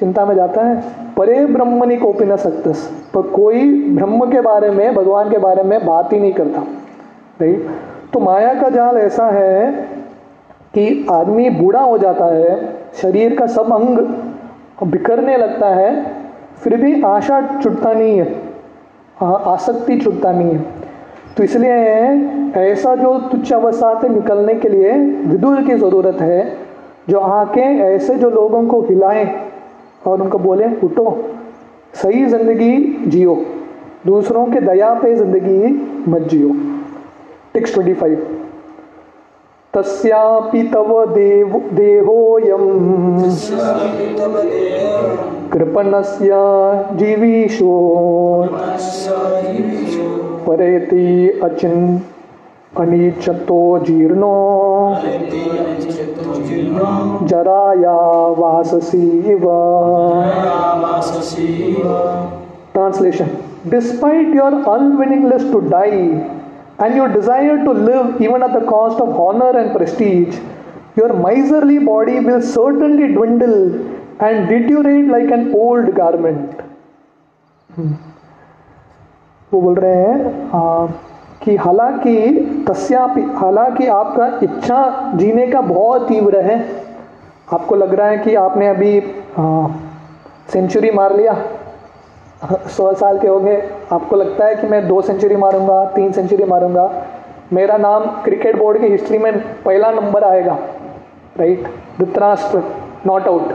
चिंता 0.00 0.24
में 0.26 0.34
जाता 0.34 0.64
है। 0.64 0.82
परे 1.16 1.44
ब्रह्म 1.46 1.84
नहीं 1.84 1.98
कोपी 1.98 2.24
न 2.24 2.36
सकतस। 2.36 2.88
पर 3.14 3.22
कोई 3.22 3.90
ब्रह्म 3.96 4.30
के 4.30 4.40
बारे 4.40 4.70
में, 4.70 4.94
भगवान 4.94 5.30
के 5.30 5.38
बारे 5.38 5.62
में 5.62 5.84
बात 5.86 6.12
ही 6.12 6.20
नहीं 6.20 6.32
करता। 6.32 6.60
राइट 7.40 7.68
तो 8.12 8.20
माया 8.20 8.54
का 8.54 8.68
जाल 8.68 8.96
ऐसा 8.96 9.26
है 9.26 9.70
कि 10.74 11.06
आदमी 11.10 11.48
बूढ़ा 11.50 11.80
हो 11.80 11.98
जाता 11.98 12.24
है, 12.24 12.74
शरीर 13.02 13.36
का 13.36 13.46
सब 13.46 13.72
अंग 13.72 13.98
बिखरने 14.82 15.36
लगता 15.36 15.68
है 15.68 15.90
फिर 16.62 16.76
भी 16.76 17.02
आशा 17.02 17.40
छुटता 17.62 17.92
नहीं 17.92 18.18
है। 18.18 18.26
आसक्ति 19.22 19.98
छुटता 19.98 20.32
नहीं 20.32 20.50
है। 20.50 20.64
तो 21.36 21.44
इसलिए 21.44 21.72
ऐसा 22.60 22.94
जो 22.96 23.18
तुच्छ 23.30 23.52
अवस्था 23.52 23.94
से 24.00 24.08
निकलने 24.08 24.54
के 24.54 24.68
लिए 24.68 24.92
विदुर 25.26 25.62
की 25.62 25.74
ज़रूरत 25.74 26.20
है, 26.20 26.56
जो 27.08 27.18
आके 27.18 27.60
ऐसे 27.84 28.14
जो 28.14 28.30
लोगों 28.30 28.66
को 28.66 28.80
हिलाएँ 28.82 29.26
और 30.06 30.22
उनको 30.22 30.38
बोले, 30.38 30.66
उठो, 30.84 31.16
सही 31.94 32.24
ज़िंदगी 32.26 32.76
जियो, 33.06 33.34
दूसरों 34.06 34.46
के 34.46 34.60
दया 34.60 34.92
पे 34.94 35.14
ज़िंदगी 35.16 36.10
मत 36.10 36.28
जियो। 36.28 36.50
Ticks 37.54 37.74
twenty 37.74 37.94
five. 37.94 38.26
तस्यापि 39.74 40.62
तव 40.62 41.04
देव 41.14 41.58
देहोऽयं 41.72 42.64
कृपणस्य 45.52 46.36
जीवीशो 46.98 47.72
परेति 50.46 51.40
अचिन 51.44 52.00
अनीचतो 52.80 53.58
जीर्णो। 53.86 54.32
जराया 57.28 57.96
वाससीव 58.38 59.44
translation 62.74 63.28
despite 63.70 64.34
your 64.36 64.52
unwillingness 64.68 65.50
to 65.52 65.58
die 65.68 65.98
and 66.82 66.96
you 66.96 67.06
desire 67.06 67.64
to 67.64 67.72
live 67.72 68.16
even 68.22 68.42
at 68.42 68.58
the 68.58 68.64
cost 68.68 69.00
of 69.00 69.16
honour 69.20 69.58
and 69.58 69.72
prestige 69.74 70.40
your 70.98 71.12
miserly 71.16 71.78
body 71.78 72.18
will 72.18 72.40
certainly 72.50 73.06
dwindle 73.08 73.54
and 74.20 74.48
deteriorate 74.48 75.08
like 75.08 75.30
an 75.30 75.54
old 75.54 75.94
garment. 75.94 76.60
Hmm. 77.70 77.92
वो 79.52 79.60
बोल 79.60 79.74
रहे 79.74 79.94
हैं 79.94 80.50
आ, 80.50 80.86
कि 81.42 81.56
हालाँकि 81.56 82.14
तस्यापि 82.68 83.22
हालाँकि 83.36 83.86
आपका 83.86 84.26
इच्छा 84.42 85.12
जीने 85.14 85.46
का 85.46 85.60
बहुत 85.60 86.08
तीव्र 86.08 86.40
है। 86.44 86.56
आपको 87.52 87.74
लग 87.76 87.94
रहा 87.94 88.06
है 88.08 88.18
कि 88.18 88.34
आपने 88.34 88.68
अभी 88.68 89.00
सेंचुरी 90.52 90.90
मार 90.90 91.16
लिया। 91.16 91.36
सौ 92.76 92.92
साल 92.94 93.18
के 93.18 93.28
हो 93.28 93.38
गए। 93.40 93.60
आपको 93.92 94.16
लगता 94.16 94.46
है 94.46 94.54
कि 94.56 94.66
मैं 94.66 94.86
दो 94.88 95.00
सेंचुरी 95.02 95.36
मारूँगा 95.36 95.84
तीन 95.96 96.12
सेंचुरी 96.12 96.44
मारूँगा। 96.44 96.90
मेरा 97.52 97.76
नाम 97.76 98.04
क्रिकेट 98.24 98.56
बोर्ड 98.58 98.80
की 98.80 98.86
हिस्ट्री 98.86 99.18
में 99.18 99.32
पहला 99.62 99.90
नंबर 99.90 100.24
आएगा। 100.24 100.58
Right? 101.38 101.66
Dhritarashtra 101.98 102.62
not 103.06 103.28
out. 103.28 103.52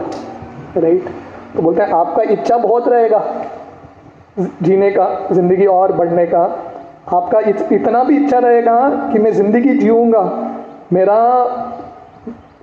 Right 0.78 1.08
तो 1.56 1.62
बोलते 1.62 1.82
हैं 1.82 1.92
आपका 1.92 2.22
इच्छा 2.24 2.56
बहुत 2.58 2.88
रहेगा, 2.88 3.22
जीने 4.62 4.90
का, 4.90 5.06
ज़िंदगी 5.32 5.66
और 5.68 5.92
बढ़ने 5.92 6.26
का। 6.26 6.42
आपका 7.08 7.38
इतना 7.72 8.02
भी 8.04 8.16
इच्छा 8.16 8.38
रहेगा 8.38 8.88
कि 9.12 9.18
मैं 9.18 9.32
ज़िंदगी 9.32 9.76
जीऊँगा। 9.78 10.22
मेरा 10.92 11.18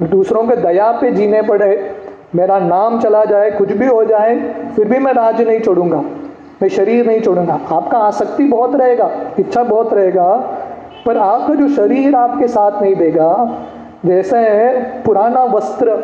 दूसरों 0.03 0.43
के 0.43 0.55
दया 0.57 0.91
पे 0.91 1.11
जीने 1.11 1.41
पड़े, 1.41 1.95
मेरा 2.35 2.59
नाम 2.59 2.99
चला 2.99 3.23
जाए, 3.25 3.49
कुछ 3.51 3.71
भी 3.71 3.85
हो 3.85 4.03
जाए, 4.05 4.35
फिर 4.75 4.87
भी 4.87 4.99
मैं 4.99 5.13
राज्य 5.13 5.45
नहीं 5.45 5.59
छोड़ूँगा, 5.59 6.03
मैं 6.61 6.69
शरीर 6.69 7.05
नहीं 7.07 7.21
छोड़ूँगा। 7.21 7.59
आपका 7.71 7.97
आसक्ति 7.99 8.43
बहुत 8.45 8.75
रहेगा, 8.75 9.09
इच्छा 9.39 9.63
बहुत 9.63 9.93
रहेगा, 9.93 10.33
पर 11.05 11.17
आपका 11.17 11.53
जो 11.55 11.67
शरीर 11.75 12.15
आपके 12.15 12.47
साथ 12.47 12.81
नहीं 12.81 12.95
देगा, 12.95 13.31
जैसे 14.05 14.39
पुराना 15.05 15.43
वस्त्र 15.45 15.95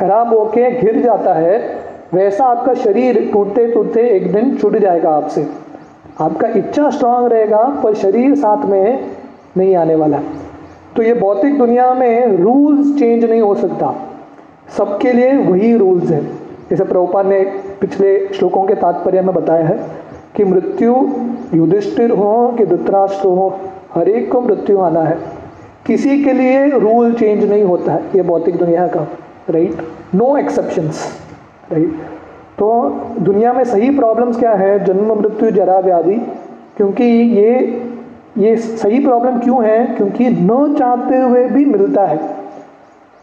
खराब 0.00 0.34
होके 0.34 0.70
गिर 0.70 1.02
जाता 1.02 1.34
है, 1.34 1.78
वैसा 2.14 2.44
आपका 2.44 2.74
शरीर 2.74 3.30
टूटते 3.32 3.66
टूटते 3.66 4.00
एक 4.00 4.32
दिन 4.32 4.56
छूट 4.56 4.76
जाएगा 4.76 5.10
आपसे। 5.10 5.46
आपका 6.20 6.48
इच्छा 6.48 6.90
स्ट्रांग 6.90 7.26
रहेगा, 7.26 7.80
पर 7.84 7.94
शरीर 7.94 8.34
साथ 8.34 8.66
में 8.66 9.06
नहीं 9.56 9.76
आने 9.76 9.94
वाला। 9.94 10.20
तो 10.96 11.02
ये 11.02 11.14
भौतिक 11.14 11.58
दुनिया 11.58 11.94
में 11.94 12.36
रूल्स 12.36 12.98
चेंज 12.98 13.24
नहीं 13.24 13.40
हो 13.40 13.54
सकता। 13.54 13.94
सबके 14.76 15.12
लिए 15.12 15.36
वही 15.36 15.76
रूल्स 15.76 16.10
हैं। 16.10 16.38
जैसे 16.70 16.84
प्रभुपाद 16.84 17.26
ने 17.26 17.40
पिछले 17.80 18.28
श्लोकों 18.28 18.64
के 18.64 18.74
तात्पर्य 18.74 19.20
में 19.20 19.34
बताया 19.34 19.66
है 19.66 19.80
कि 20.36 20.44
मृत्यु 20.44 20.94
युधिष्ठिर 21.54 22.10
हो, 22.10 22.54
कि 22.58 22.66
धृतराष्ट्र 22.66 23.28
हो, 23.28 23.58
हर 23.94 24.08
एक 24.08 24.32
को 24.32 24.40
मृत्यु 24.40 24.78
आना 24.78 25.02
है। 25.02 25.18
किसी 25.86 26.24
के 26.24 26.32
लिए 26.32 26.70
रूल 26.70 27.14
चेंज 27.14 27.50
नहीं 27.50 27.64
होता 27.64 27.92
है, 27.92 28.02
ये 28.14 28.22
भौतिक 28.22 28.56
दुनिया 28.56 28.86
का। 28.86 29.08
राइट 29.50 29.74
नो 30.14 30.36
एक्सेप्शंस 30.36 31.18
राइट 31.72 31.92
तो 32.58 32.90
दुनिया 33.18 33.52
में 33.52 33.64
सही 33.64 33.98
प्रॉब्लम्स 33.98 34.38
क्या 34.38 34.52
है? 34.52 34.84
जन्म, 34.84 35.14
मृत्यु, 35.14 35.50
जरा, 35.50 35.78
व्याधि? 35.78 36.14
क्योंकि 36.76 37.04
ये 37.04 37.82
ये 38.38 38.56
सही 38.56 39.04
प्रॉब्लम 39.04 39.38
क्यों 39.38 39.64
है? 39.64 39.86
क्योंकि 39.86 40.28
न 40.30 40.76
चाहते 40.78 41.16
हुए 41.16 41.48
भी 41.48 41.64
मिलता 41.64 42.04
है। 42.04 42.16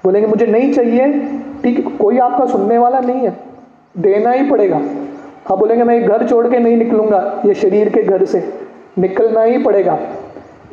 बोलेंगे, 0.04 0.28
मुझे 0.28 0.46
नहीं 0.46 0.74
चाहिए। 0.74 1.14
ठीक, 1.64 1.98
कोई 2.02 2.18
आपका 2.18 2.46
सुनने 2.46 2.78
वाला 2.78 3.00
नहीं 3.00 3.22
है। 3.22 3.38
देना 3.98 4.32
ही 4.32 4.50
पड़ेगा। 4.50 4.82
आप 5.52 5.60
बोलेंगे, 5.60 5.84
मैं 5.84 6.06
घर 6.06 6.28
छोड़ 6.28 6.48
के 6.48 6.60
नहीं 6.60 6.78
निकलूँगा, 6.78 7.42
ये 7.46 7.54
शरीर 7.54 7.90
के 7.90 8.04
घर 8.04 8.26
से। 8.26 8.54
निकलना 9.00 9.42
ही 9.42 9.58
पड़ेगा। 9.58 10.00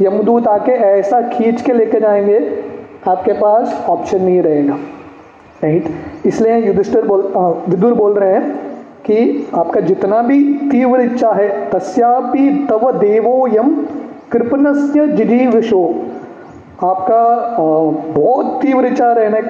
यमदूत 0.02 0.48
आके 0.48 0.72
ऐसा 0.72 1.20
खींच 1.20 1.62
के 1.62 1.72
लेके 1.72 2.00
जाएँगे, 2.00 2.64
आपके 3.08 3.32
पास 3.32 3.86
ऑप्शन 3.88 4.22
नहीं 4.22 4.42
रहेगा। 4.42 4.78
राइट 5.62 6.26
इसलिए 6.26 6.56
युधिष्ठिर 6.66 7.04
बोल 7.06 7.22
विदुर 7.68 7.94
बोल 7.94 8.12
रहे 8.14 8.32
हैं 8.34 8.74
कि 9.06 9.46
आपका 9.54 9.80
जितना 9.80 10.20
भी 10.22 10.42
तीव्र 10.70 11.00
इच्छा 11.00 11.32
है, 11.32 11.48
तस्यापि 11.70 12.48
तव 12.70 12.90
देवो 12.98 13.46
यम 13.48 13.74
कृपणस्य 14.32 15.06
जिजीविशो 15.08 15.82
आपका 16.82 17.24
बहुत 17.58 18.60
तीव्र 18.62 18.86
इच्छा 18.86 19.12
रहने, 19.12 19.40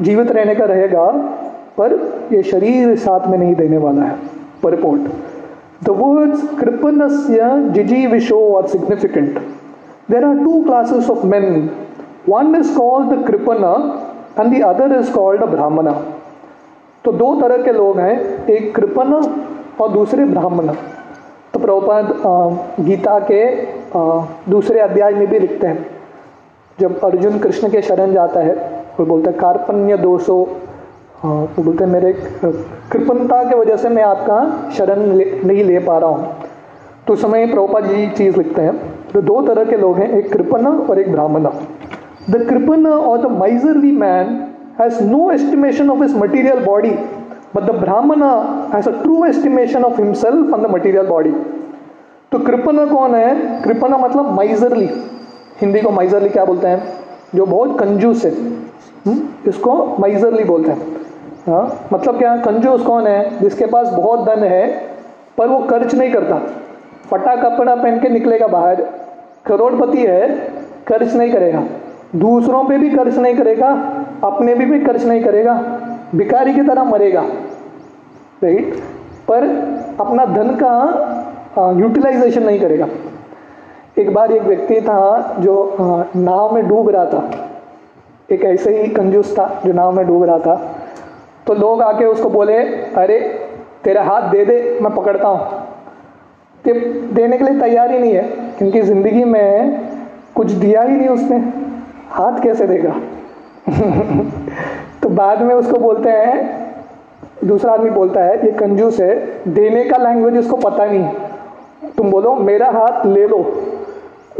जीवित 0.00 0.30
रहने 0.32 0.54
का 0.54 0.64
रहेगा, 0.64 1.06
पर 1.78 1.92
ये 2.32 2.42
शरीर 2.42 2.96
साथ 2.98 3.26
में 3.28 3.36
नहीं 3.38 3.54
देने 3.54 3.78
वाला 3.78 4.02
है 4.02 4.16
परिपोर्ट 4.62 5.02
द 5.84 5.90
वर्ड्स 5.98 6.42
कृपनस्य 6.58 7.50
जिजीविशो 7.74 8.40
are 8.56 8.66
significant 8.68 9.38
there 10.10 10.24
are 10.24 10.38
two 10.38 10.62
classes 10.64 11.10
of 11.10 11.26
men 11.26 11.68
one 12.28 12.54
is 12.56 12.74
called 12.76 13.24
kripana 13.26 13.72
and 14.38 14.52
the 14.52 14.62
other 14.64 14.98
is 14.98 15.12
called 15.12 15.42
a 15.42 15.46
brahmana 15.46 15.92
तो 17.04 17.12
दो 17.12 17.34
तरह 17.40 17.62
के 17.62 17.72
लोग 17.72 17.98
हैं, 17.98 18.46
एक 18.46 18.74
कृपण 18.74 19.12
और 19.80 19.88
दूसरे 19.92 20.24
ब्राह्मण। 20.24 20.68
तो 21.52 21.58
प्रभुपाद 21.58 22.12
गीता 22.80 23.18
के 23.30 23.40
दूसरे 24.50 24.80
अध्याय 24.80 25.14
में 25.14 25.26
भी 25.28 25.38
लिखते 25.38 25.66
हैं। 25.66 25.86
जब 26.78 27.00
अर्जुन 27.04 27.38
कृष्ण 27.38 27.70
के 27.70 27.82
शरण 27.82 28.12
जाता 28.12 28.40
है, 28.40 28.54
वो 28.98 29.06
बोलते 29.06 29.30
हैं, 29.30 29.38
कार्पण्य 29.38 29.96
दोषो। 29.96 30.36
वो 31.24 31.62
बोलते 31.62 31.84
हैं, 31.84 31.90
मेरे 31.92 32.12
कृपणता 32.92 33.42
के 33.42 33.56
वजह 33.56 33.76
से 33.76 33.88
मैं 33.88 34.02
आपका 34.04 34.70
शरण 34.76 35.02
नहीं 35.46 35.64
ले 35.64 35.78
पा 35.80 35.98
रहा 35.98 36.10
हूँ। 36.10 36.34
तो 37.06 37.16
समय 37.16 37.46
प्रभुपा 37.46 37.80
जी 37.80 38.06
चीज़ 38.08 38.36
लिखते 38.36 38.62
हैं। 38.62 38.76
तो 39.12 39.22
दो 39.22 39.40
तरह 39.42 39.64
के 39.64 39.76
लोग 39.76 39.96
हैं, 39.98 40.10
एक 40.10 40.32
कृपण 40.32 40.66
और 40.66 40.98
एक 41.00 41.12
ब्राह्मण। 41.12 41.46
द 42.30 42.46
कृपण 42.48 42.86
और 42.86 43.18
the 43.18 43.26
miserly 43.26 43.92
man 43.92 44.46
has 44.80 45.02
no 45.02 45.30
estimation 45.30 45.90
of 45.90 46.02
his 46.02 46.14
material 46.14 46.64
body 46.64 46.90
but 47.56 47.62
the 47.62 47.70
brahman 47.70 48.22
has 48.74 48.88
a 48.88 49.02
true 49.02 49.24
estimation 49.24 49.84
of 49.84 50.02
himself 50.02 50.54
on 50.54 50.62
the 50.62 50.66
material 50.66 51.06
body 51.06 51.34
तो 52.32 52.38
कृपण 52.38 52.86
कौन 52.86 53.14
है? 53.14 53.62
कृपण 53.62 53.88
मतलब 53.88 54.30
माइजरली 54.30 54.90
हिंदी 55.60 55.80
को 55.80 55.90
माइजरली 55.90 56.28
क्या 56.28 56.44
बोलते 56.44 56.66
हैं? 56.66 56.92
जो 57.34 57.46
बहुत 57.46 57.80
कंजूस 57.80 58.24
है। 58.24 58.30
हुँ? 58.30 58.54
हम्म? 59.06 59.22
इसको 59.48 59.96
माइजरली 60.00 60.44
बोलते 60.44 60.70
हैं। 60.70 60.96
हाँ? 61.46 61.88
मतलब 61.92 62.18
क्या? 62.18 62.36
कंजूस 62.36 62.82
कौन 62.82 63.06
है? 63.06 63.40
जिसके 63.40 63.66
पास 63.66 63.88
बहुत 63.88 64.24
धन 64.24 64.44
है, 64.44 64.88
पर 65.38 65.46
वो 65.46 65.58
खर्च 65.58 65.94
नहीं 65.94 66.12
करता। 66.12 66.38
फटा 67.10 67.36
कपड़ा 67.36 67.74
पहन 67.74 68.00
के 68.00 68.08
निकलेगा 68.08 68.46
बाहर। 68.46 68.74
करोड़पति 69.46 69.98
है, 69.98 70.38
खर्च 70.88 71.14
नहीं 71.14 71.32
करेगा। 71.32 71.64
दूसरों 72.16 72.64
पे 72.64 72.78
भी 72.78 72.90
खर्च 72.90 73.18
नहीं 73.18 73.36
करेगा, 73.36 73.68
अपने 74.24 74.54
भी 74.54 74.66
भी 74.66 74.80
खर्च 74.80 75.04
नहीं 75.04 75.22
करेगा, 75.24 75.54
भिखारी 76.14 76.54
की 76.54 76.62
तरह 76.62 76.84
मरेगा। 76.84 77.20
राइट 78.44 78.74
पर 79.28 79.42
अपना 80.00 80.24
धन 80.24 80.48
का 80.62 81.74
यूटिलाइजेशन 81.78 82.42
नहीं 82.42 82.60
करेगा। 82.60 82.88
एक 83.98 84.14
बार 84.14 84.32
एक 84.32 84.42
व्यक्ति 84.42 84.80
था 84.80 85.36
जो 85.40 85.76
नाव 86.16 86.54
में 86.54 86.68
डूब 86.68 86.88
रहा 86.88 87.06
था। 87.06 87.30
एक 88.32 88.44
ऐसे 88.44 88.82
ही 88.82 88.88
कंजूस 88.88 89.38
था 89.38 89.62
जो 89.66 89.72
नाव 89.72 89.92
में 89.92 90.06
डूब 90.06 90.24
रहा 90.24 90.38
था। 90.38 90.76
तो 91.46 91.54
लोग 91.54 91.82
आके 91.82 92.04
उसको 92.04 92.30
बोले, 92.30 92.58
अरे, 92.96 93.18
तेरा 93.84 94.02
हाथ 94.02 94.22
दे 94.22 94.44
दे, 94.44 94.78
मैं 94.82 94.94
पकड़ता 94.94 95.28
हूँ। 95.28 95.62
देने 97.12 97.38
के 97.38 97.44
लिए 97.44 97.60
तैयार 97.60 97.92
ही 97.92 97.98
नहीं 97.98 98.12
है, 98.12 98.22
क्योंकि 98.58 98.82
ज़िंदगी 98.82 99.24
में 99.24 99.80
कुछ 100.34 100.50
दिया 100.50 100.82
ही 100.82 100.96
नहीं 100.96 101.08
उसने। 101.08 101.71
हाथ 102.12 102.42
कैसे 102.42 102.66
देगा? 102.66 103.00
तो 105.02 105.08
बाद 105.08 105.42
में 105.42 105.54
उसको 105.54 105.78
बोलते 105.78 106.08
हैं, 106.08 106.62
दूसरा 107.44 107.72
आदमी 107.72 107.90
बोलता 107.90 108.20
है, 108.20 108.46
ये 108.46 108.52
कंजूस 108.52 109.00
है, 109.00 109.40
देने 109.48 109.84
का 109.84 109.96
लैंग्वेज 109.96 110.38
उसको 110.38 110.56
पता 110.56 110.84
नहीं 110.84 111.08
तुम 111.96 112.10
बोलो, 112.10 112.34
मेरा 112.34 112.70
हाथ 112.70 113.06
ले 113.06 113.26
लो। 113.26 113.38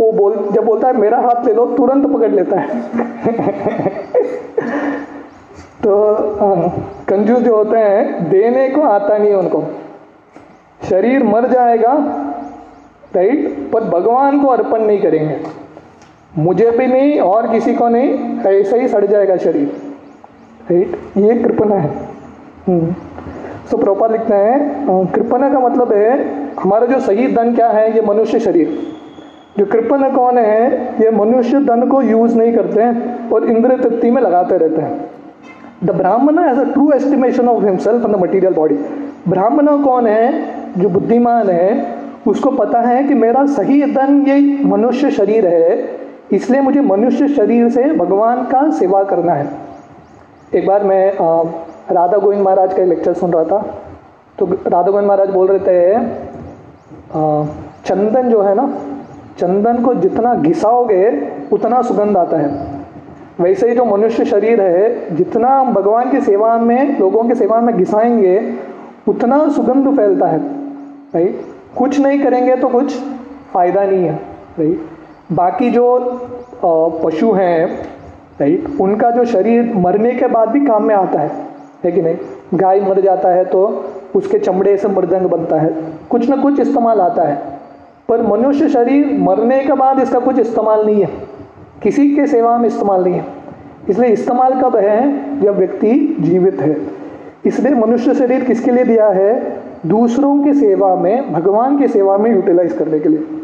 वो 0.00 0.12
बोल, 0.12 0.48
जब 0.52 0.64
बोलता 0.64 0.88
है, 0.88 0.96
मेरा 0.96 1.18
हाथ 1.18 1.46
ले 1.46 1.52
लो, 1.52 1.66
तुरंत 1.66 2.06
पकड़ 2.06 2.30
लेता 2.30 2.56
है। 2.56 2.82
तो 5.82 6.16
कंजूस 7.08 7.38
जो 7.38 7.56
होते 7.56 7.78
हैं, 7.78 8.30
देने 8.30 8.68
को 8.68 8.82
आता 8.82 9.18
नहीं 9.18 9.34
उनको। 9.34 9.64
शरीर 10.88 11.22
मर 11.22 11.48
जाएगा, 11.48 11.92
राइट? 13.16 13.70
पर 13.72 13.84
भगवान 13.84 14.40
को 14.40 14.48
अर्पण 14.48 14.80
नहीं 14.80 15.02
करेंगे। 15.02 15.61
मुझे 16.38 16.70
भी 16.70 16.86
नहीं 16.86 17.18
और 17.20 17.50
किसी 17.52 17.74
को 17.74 17.88
नहीं, 17.88 18.38
ऐसे 18.40 18.80
ही 18.80 18.88
सड़ 18.88 19.04
जाएगा 19.06 19.36
शरीर। 19.36 19.72
राइट 20.70 20.96
ये 21.18 21.34
कृपना 21.34 21.76
है। 21.76 21.88
सो 21.88 22.72
हम्म। 22.72 23.82
प्रोपर 23.82 24.12
लिखते 24.12 24.34
हैं 24.34 25.06
कृपना 25.14 25.48
का 25.48 25.60
मतलब 25.60 25.92
है, 25.92 26.12
हमारा 26.54 26.86
जो 26.86 27.00
सही 27.00 27.26
धन 27.26 27.54
क्या 27.54 27.68
है, 27.68 27.94
ये 27.94 28.02
मनुष्य 28.02 28.40
शरीर। 28.40 28.78
जो 29.58 29.66
कृपन 29.66 30.10
कौन 30.10 30.38
है, 30.38 30.94
ये 31.00 31.10
मनुष्य 31.10 31.60
धन 31.60 31.88
को 31.88 32.02
यूज़ 32.02 32.36
नहीं 32.38 32.52
करते 32.52 32.82
हैं 32.82 33.30
और 33.30 33.44
इंद्र 33.44 33.76
तृप्ति 33.78 34.10
में 34.10 34.22
लगाते 34.22 34.56
रहते 34.56 34.82
हैं। 34.82 35.10
The 35.84 35.90
brahman 35.90 36.38
has 36.38 36.58
a 36.58 36.64
true 36.64 36.90
estimation 36.92 37.48
of 37.48 37.64
himself 37.64 38.06
in 38.06 38.12
the 38.12 38.16
material 38.16 38.54
body 38.54 38.74
ब्राह्मण 39.28 39.66
कौन 39.82 40.06
है, 40.06 40.44
जो 40.78 40.88
बुद्धिमान 40.88 41.50
है, 41.50 41.86
उसको 42.26 42.50
पता 42.50 42.80
है 42.80 43.02
कि 43.04 43.14
मेरा 43.14 43.44
सही 43.46 43.82
धन 43.82 44.24
ये 44.28 44.64
मनुष्य 44.64 45.10
शरीर 45.10 45.46
है 45.46 46.01
इसलिए 46.32 46.60
मुझे 46.60 46.80
मनुष्य 46.80 47.28
शरीर 47.28 47.68
से 47.70 47.82
भगवान 47.94 48.44
का 48.44 48.70
सेवा 48.70 49.02
करना 49.04 49.32
है। 49.32 49.46
एक 50.54 50.66
बार 50.66 50.84
मैं 50.84 51.12
राधा 51.92 52.16
गोविंद 52.16 52.42
महाराज 52.42 52.74
का 52.74 52.84
लेक्चर 52.84 53.12
सुन 53.14 53.32
रहा 53.32 53.44
था। 53.44 53.60
तो 54.38 54.46
राधा 54.46 54.90
गोविंद 54.90 55.08
महाराज 55.08 55.30
बोल 55.30 55.48
रहे 55.48 55.58
थे 55.58 56.30
चंदन 57.84 58.28
जो 58.30 58.40
है 58.42 58.54
ना, 58.54 58.66
चंदन 59.38 59.82
को 59.84 59.94
जितना 59.94 60.34
घिसाओगे, 60.34 61.10
उतना 61.52 61.80
सुगंध 61.82 62.16
आता 62.16 62.36
है। 62.36 62.70
वैसे 63.40 63.68
ही 63.68 63.74
जो 63.76 63.84
मनुष्य 63.84 64.24
शरीर 64.24 64.60
है, 64.60 65.16
जितना 65.16 65.48
हम 65.50 65.72
भगवान 65.74 66.10
की 66.10 66.20
सेवा 66.20 66.56
में, 66.58 66.98
लोगों 66.98 67.22
की 67.24 67.34
सेवा 67.34 67.60
में 67.60 67.76
घिसाएँगे, 67.76 68.54
उतना 69.08 69.48
सुगंध 69.48 69.96
फैलता 69.96 70.26
है। 70.26 70.38
राइट 71.14 71.40
कुछ 71.78 71.98
नहीं 72.00 72.22
करेंगे 72.22 72.56
तो 72.56 72.68
कुछ 72.68 72.96
फ़ायदा 73.52 73.84
नहीं 73.84 74.04
है। 74.04 74.14
राइट 74.58 74.80
बाकी 75.32 75.70
जो 75.70 75.98
पशु 77.04 77.32
हैं, 77.32 77.66
राइट, 78.40 78.64
उनका 78.80 79.10
जो 79.10 79.24
शरीर 79.24 79.72
मरने 79.76 80.12
के 80.12 80.26
बाद 80.26 80.48
भी 80.48 80.66
काम 80.66 80.84
में 80.84 80.94
आता 80.94 81.20
है 81.20 81.30
है 81.84 81.92
कि 81.92 82.02
नहीं? 82.02 82.16
गाय 82.54 82.80
मर 82.80 83.00
जाता 83.00 83.28
है 83.28 83.44
तो 83.44 83.84
उसके 84.16 84.38
चमड़े 84.38 84.76
से 84.76 84.88
मृदंग 84.88 85.26
बनता 85.26 85.56
है। 85.56 85.74
कुछ 86.10 86.28
ना 86.30 86.36
कुछ 86.36 86.60
इस्तेमाल 86.60 87.00
आता 87.00 87.22
है। 87.22 87.38
पर 88.08 88.22
मनुष्य 88.22 88.68
शरीर 88.68 89.18
मरने 89.18 89.60
के 89.60 89.72
बाद 89.72 90.00
इसका 90.00 90.18
कुछ 90.18 90.38
इस्तेमाल 90.38 90.86
नहीं 90.86 91.00
है। 91.00 91.08
किसी 91.82 92.16
के 92.16 92.26
सेवा 92.26 92.58
में 92.58 92.66
इस्तेमाल 92.66 93.04
नहीं 93.04 93.14
है। 93.14 93.24
इसलिए 93.88 94.10
इस्तेमाल 94.10 94.60
कब 94.60 94.76
है? 94.76 94.96
जब 95.40 95.58
व्यक्ति 95.58 96.16
जीवित 96.20 96.60
है। 96.60 96.76
इसलिए 97.44 97.74
मनुष्य 97.74 98.14
शरीर 98.14 98.44
किसके 98.44 98.70
लिए 98.70 98.84
दिया 98.84 99.08
है? 99.08 99.56
दूसरों 99.86 100.42
की 100.42 100.54
सेवा 100.54 100.96
में, 100.96 101.32
भगवान 101.32 101.78
की 101.78 101.88
सेवा 101.88 102.18
में 102.18 102.34
यूटिलाइज 102.34 102.72
करने 102.72 102.98
के 102.98 103.08
लिए। 103.08 103.41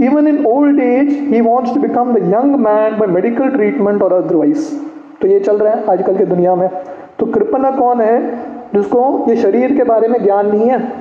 Even 0.00 0.28
in 0.28 0.38
old 0.52 0.78
age, 0.84 1.10
he 1.32 1.42
wants 1.48 1.72
to 1.74 1.82
become 1.82 2.08
the 2.16 2.22
young 2.32 2.48
man 2.64 2.96
by 2.98 3.08
medical 3.16 3.52
treatment 3.56 4.02
or 4.02 4.12
otherwise. 4.12 4.60
तो 5.20 5.28
ये 5.28 5.40
चल 5.40 5.56
रहा 5.56 5.72
है 5.72 5.84
आजकल 5.90 6.16
के 6.16 6.24
दुनिया 6.24 6.54
में। 6.54 6.70
तो 7.18 7.26
कृपना 7.26 7.70
कौन 7.70 8.00
है? 8.00 8.30
जिसको 8.74 9.24
ये 9.28 9.36
शरीर 9.36 9.76
के 9.76 9.84
बारे 9.84 10.08
में 10.08 10.22
ज्ञान 10.22 10.46
नहीं 10.46 10.68
है। 10.68 10.92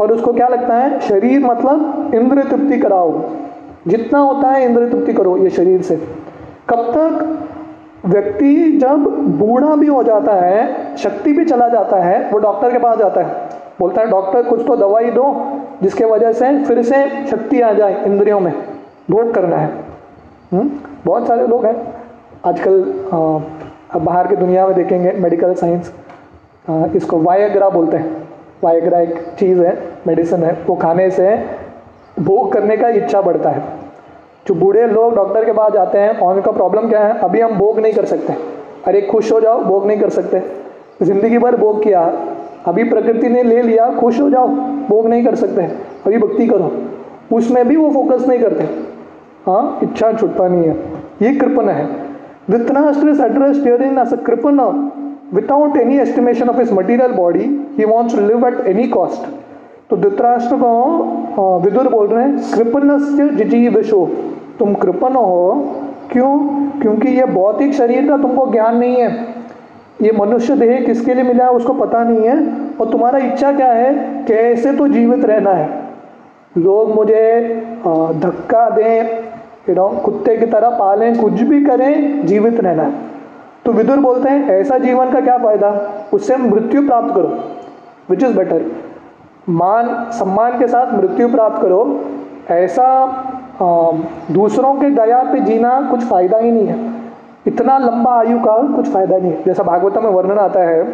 और 0.00 0.12
उसको 0.12 0.32
क्या 0.32 0.48
लगता 0.48 0.74
है? 0.74 1.00
शरीर 1.00 1.44
मतलब 1.44 2.10
इंद्र 2.14 2.42
तृप्ति 2.42 2.78
कराओ। 2.78 3.24
जितना 3.88 4.18
होता 4.18 4.48
है 4.48 4.64
इंद्र 4.64 4.88
तृप्ति 4.88 5.12
करो 5.12 5.36
ये 5.36 5.50
शरीर 5.50 5.82
से। 5.82 5.96
कब 6.68 6.78
तक 6.78 7.15
व्यक्ति 8.06 8.78
जब 8.82 8.96
बूढ़ा 9.38 9.76
भी 9.76 9.86
हो 9.86 10.02
जाता 10.02 10.32
है, 10.32 10.74
शक्ति 10.96 11.32
भी 11.32 11.44
चला 11.44 11.68
जाता 11.68 11.96
है, 11.96 12.30
वो 12.30 12.38
डॉक्टर 12.38 12.72
के 12.72 12.78
पास 12.78 12.98
जाता 12.98 13.20
है। 13.20 13.48
बोलता 13.80 14.00
है, 14.00 14.10
डॉक्टर, 14.10 14.42
कुछ 14.42 14.66
तो 14.66 14.76
दवाई 14.76 15.10
दो, 15.10 15.46
जिसके 15.82 16.04
वजह 16.04 16.32
से 16.32 16.64
फिर 16.64 16.82
से 16.82 17.26
शक्ति 17.26 17.60
आ 17.60 17.72
जाए 17.72 18.04
इंद्रियों 18.04 18.40
में। 18.40 18.52
भोग 19.10 19.34
करना 19.34 19.56
है। 19.56 19.66
हुँ? 19.66 20.60
हम्म? 20.60 20.70
बहुत 21.04 21.26
सारे 21.26 21.46
लोग 21.46 21.66
हैं। 21.66 21.94
आजकल 22.44 22.82
अब 23.90 24.02
बाहर 24.02 24.26
की 24.26 24.36
दुनिया 24.36 24.66
में 24.66 24.76
देखेंगे 24.76 25.12
मेडिकल 25.12 25.54
साइंस 25.54 25.92
इसको 26.70 27.18
वायग्रा 27.18 27.68
बोलते 27.68 27.96
हैं। 27.96 28.28
वायग्रा 28.64 28.98
एक 28.98 29.18
चीज़ 29.38 29.62
है 29.62 29.82
मेडिसिन 30.06 30.44
है। 30.44 30.58
वो 30.66 30.74
खाने 30.74 31.10
से 31.10 31.46
भोग 32.18 32.52
करने 32.52 32.76
का 32.76 32.88
इच्छा 32.88 33.20
बढ़ता 33.20 33.50
है। 33.50 33.62
जो 34.48 34.54
बूढ़े 34.54 34.86
लोग 34.86 35.14
डॉक्टर 35.14 35.44
के 35.44 35.52
पास 35.52 35.72
जाते 35.72 35.98
हैं, 35.98 36.18
और 36.18 36.36
उनका 36.36 36.50
प्रॉब्लम 36.50 36.88
क्या 36.88 37.00
है? 37.00 37.18
अभी 37.18 37.40
हम 37.40 37.52
भोग 37.52 37.80
नहीं 37.80 37.92
कर 37.92 38.04
सकते। 38.04 38.32
अरे, 38.86 39.00
खुश 39.00 39.32
हो 39.32 39.40
जाओ, 39.40 39.64
भोग 39.64 39.86
नहीं 39.86 40.00
कर 40.00 40.10
सकते। 40.10 40.42
ज़िंदगी 41.02 41.38
भर 41.38 41.56
भोग 41.56 41.82
किया। 41.82 42.12
अभी 42.66 42.84
प्रकृति 42.84 43.28
ने 43.28 43.42
ले 43.42 43.62
लिया, 43.62 43.92
खुश 43.92 44.20
हो 44.20 44.30
जाओ, 44.30 44.48
भोग 44.88 45.06
नहीं 45.08 45.24
कर 45.24 45.34
सकते। 45.34 45.62
अभी 46.06 46.18
भक्ति 46.18 46.46
करो। 46.46 46.72
उसमें 47.36 47.68
भी 47.68 47.76
वो 47.76 47.90
फोकस 47.90 48.28
नहीं 48.28 48.40
करते। 48.40 48.64
हाँ 49.46 49.78
इच्छा 49.82 50.12
छुटता 50.12 50.48
नहीं 50.48 50.64
है। 50.64 50.76
ये 51.22 51.34
कृपन 51.34 51.68
है। 51.68 52.06
addressed 52.50 53.64
herein 53.64 53.98
as 53.98 54.12
a 54.12 54.18
kripana 54.28 54.90
without 55.32 55.72
any 55.72 55.98
estimation 56.04 56.48
of 56.48 56.58
his 56.60 56.70
material 56.78 57.10
body. 57.10 57.46
He 57.78 57.86
wants 57.92 58.14
to 58.14 58.20
live 58.30 58.44
at 58.44 58.60
any 58.74 58.88
cost. 58.96 59.26
तो 59.90 59.96
धृतराष्ट्र 59.96 60.56
को 60.56 61.60
विदुर 61.64 61.88
बोल 61.88 62.06
रहे 62.06 62.24
हैं 62.24 62.52
कृपनस्य 62.54 63.28
जिजीविशो 63.28 64.08
तुम 64.58 64.74
कृपण 64.74 65.12
हो। 65.12 65.66
क्यों? 66.12 66.38
क्योंकि 66.80 67.08
ये 67.08 67.24
भौतिक 67.24 67.74
शरीर 67.74 68.08
का 68.08 68.16
तुमको 68.16 68.46
ज्ञान 68.52 68.76
नहीं 68.76 68.96
है। 68.96 69.08
ये 70.02 70.12
मनुष्य 70.20 70.56
देह 70.56 70.80
किसके 70.80 71.14
लिए 71.14 71.24
मिला 71.24 71.44
है, 71.44 71.50
उसको 71.50 71.72
पता 71.72 72.02
नहीं 72.04 72.24
है। 72.24 72.36
और 72.80 72.90
तुम्हारा 72.90 73.18
इच्छा 73.18 73.52
क्या 73.52 73.72
है? 73.72 73.94
कैसे 74.24 74.72
तो 74.72 74.88
जीवित 74.88 75.24
रहना 75.24 75.50
है। 75.50 75.82
लोग 76.58 76.94
मुझे 76.94 77.40
धक्का 78.18 78.68
दें 78.70 79.02
यू 79.68 79.74
नो 79.74 79.88
कुत्ते 80.04 80.36
की 80.36 80.46
तरह 80.46 80.70
पालें, 80.70 81.16
कुछ 81.18 81.32
भी 81.32 81.64
करें, 81.64 82.26
जीवित 82.26 82.60
रहना 82.60 82.82
है। 82.82 82.92
तो 83.64 83.72
विदुर 83.72 83.98
बोलते 83.98 84.28
हैं, 84.28 84.48
ऐसा 84.50 84.78
जीवन 84.78 85.10
का 85.10 85.20
क्या 85.20 85.38
फ़ायदा? 85.38 85.80
उससे 86.12 86.36
मृत्यु 86.36 86.86
प्राप्त 86.86 87.14
करो 87.14 87.38
विच 88.10 88.22
इज़ 88.22 88.36
बेटर 88.36 88.64
मान, 89.48 89.88
सम्मान 90.12 90.58
के 90.58 90.66
साथ 90.66 90.92
मृत्यु 90.94 91.28
प्राप्त 91.28 91.62
करो। 91.62 92.00
ऐसा 92.50 92.86
दूसरों 93.58 94.74
के 94.74 94.90
दया 94.92 95.22
पे 95.22 95.40
जीना 95.40 95.80
कुछ 95.90 96.04
फ़ायदा 96.04 96.38
ही 96.38 96.50
नहीं 96.50 96.66
है। 96.66 96.94
इतना 97.46 97.76
लंबा 97.78 98.14
आयु 98.18 98.38
का 98.38 98.56
कुछ 98.76 98.88
फ़ायदा 98.88 99.18
नहीं 99.18 99.32
है। 99.32 99.42
जैसा 99.44 99.62
भागवतम 99.62 100.04
में 100.04 100.10
वर्णन 100.10 100.38
आता 100.38 100.60
है, 100.60 100.84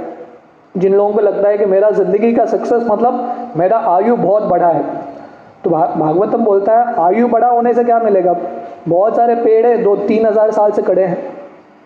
जिन 0.74 0.94
लोगों 0.94 1.12
को 1.12 1.20
लगता 1.20 1.48
है 1.48 1.58
कि 1.58 1.64
मेरा 1.66 1.90
ज़िंदगी 1.90 2.32
का 2.32 2.44
सक्सेस 2.46 2.82
मतलब 2.90 3.52
मेरा 3.56 3.78
आयु 3.88 4.16
बहुत 4.16 4.42
बड़ा 4.42 4.68
है। 4.68 4.82
तो 5.64 5.70
भागवतम 5.70 6.44
बोलता 6.44 6.72
है, 6.72 6.94
आयु 7.00 7.28
बड़ा 7.28 7.48
होने 7.48 7.72
से 7.74 7.84
क्या 7.84 7.98
मिलेगा? 7.98 8.36
बहुत 8.88 9.16
सारे 9.16 9.34
पेड़ 9.34 9.66
है, 9.66 9.76
दो 9.82 9.96
तीन 9.96 10.26
हज़ार 10.26 10.50
साल 10.50 10.72
से 10.72 10.82
खड़े 10.82 11.04
हैं। 11.04 11.18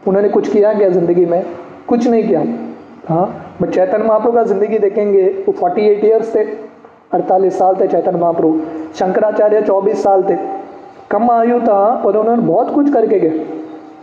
उन्होंने 0.03 0.29
कुछ 0.29 0.49
किया 0.49 0.73
क्या 0.75 0.89
ज़िंदगी 0.89 1.25
में? 1.27 1.45
कुछ 1.89 2.07
नहीं 2.07 2.27
किया। 2.29 2.41
हाँ 3.09 3.57
बट 3.61 3.71
चैतन्य 3.71 4.05
महाप्रभु 4.05 4.33
का 4.33 4.43
ज़िंदगी 4.45 4.79
देखेंगे, 4.79 5.23
वो 5.47 5.53
फोर्टी 5.53 5.87
एट 5.89 6.05
ईयर्स 6.05 6.35
थे, 6.35 6.45
अड़तालीस 7.13 7.59
साल 7.59 7.75
थे 7.81 7.87
चैतन्य 7.89 8.19
महाप्रभु। 8.19 8.61
शंकराचार्य 8.95 9.61
चौबीस 9.63 10.03
साल 10.03 10.23
थे। 10.23 10.37
कम 11.11 11.31
आयु 11.31 11.59
था 11.61 11.79
और 12.07 12.17
उन्होंने 12.17 12.43
बहुत 12.43 12.71
कुछ 12.75 12.93
करके 12.93 13.19
गए 13.21 13.45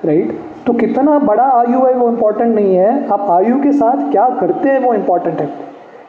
राइट 0.05 0.31
तो 0.65 0.73
कितना 0.73 1.17
बड़ा 1.21 1.43
आयु 1.59 1.79
है 1.79 1.93
वो 1.93 2.09
इम्पोर्टेंट 2.09 2.53
नहीं 2.55 2.75
है। 2.75 3.07
आप 3.11 3.29
आयु 3.31 3.59
के 3.61 3.71
साथ 3.73 4.11
क्या 4.11 4.27
करते 4.39 4.69
हैं 4.69 4.79
वो 4.79 4.93
इम्पोर्टेंट 4.93 5.39
है। 5.41 5.49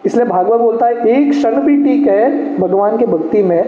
इसलिए 0.07 0.27
भागवत 0.27 0.61
बोलता 0.61 0.87
है, 0.87 1.07
एक 1.07 1.31
क्षण 1.31 1.61
भी 1.61 1.77
ठीक 1.85 2.07
है 2.09 2.59
भगवान 2.59 2.97
की 2.99 3.07
भक्ति 3.07 3.43
में, 3.43 3.65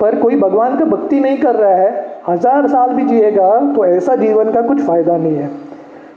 पर 0.00 0.18
कोई 0.20 0.36
भगवान 0.40 0.78
का 0.78 0.84
भक्ति 0.86 1.20
नहीं 1.20 1.38
कर 1.38 1.54
रहा 1.56 1.74
है, 1.74 1.90
हज़ार 2.28 2.68
साल 2.68 2.94
भी 2.94 3.04
जिएगा 3.04 3.50
तो 3.74 3.84
ऐसा 3.86 4.16
जीवन 4.16 4.52
का 4.52 4.62
कुछ 4.68 4.80
फ़ायदा 4.86 5.16
नहीं 5.16 5.36
है। 5.36 5.50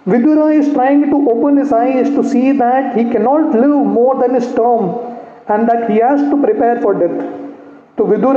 Vidura 0.08 0.44
is 0.58 0.68
trying 0.74 1.02
to 1.08 1.18
open 1.30 1.58
his 1.58 1.72
eyes 1.74 2.10
to 2.12 2.22
see 2.24 2.52
that 2.54 2.94
he 2.96 3.04
cannot 3.06 3.56
live 3.56 3.80
more 3.88 4.14
than 4.20 4.36
his 4.36 4.46
term 4.54 4.86
and 5.48 5.70
that 5.70 5.90
he 5.90 5.98
has 5.98 6.22
to. 6.30 6.38
तो 7.98 8.06
विदुर 8.06 8.36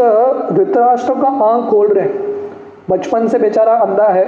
धृतराष्ट्र 0.52 1.14
का 1.14 1.28
आँख 1.46 1.70
खोल 1.70 1.86
रहे 1.86 2.04
हैं। 2.04 2.28
बचपन 2.90 3.28
से 3.28 3.38
बेचारा 3.38 3.72
अंधा 3.72 4.08
है। 4.08 4.24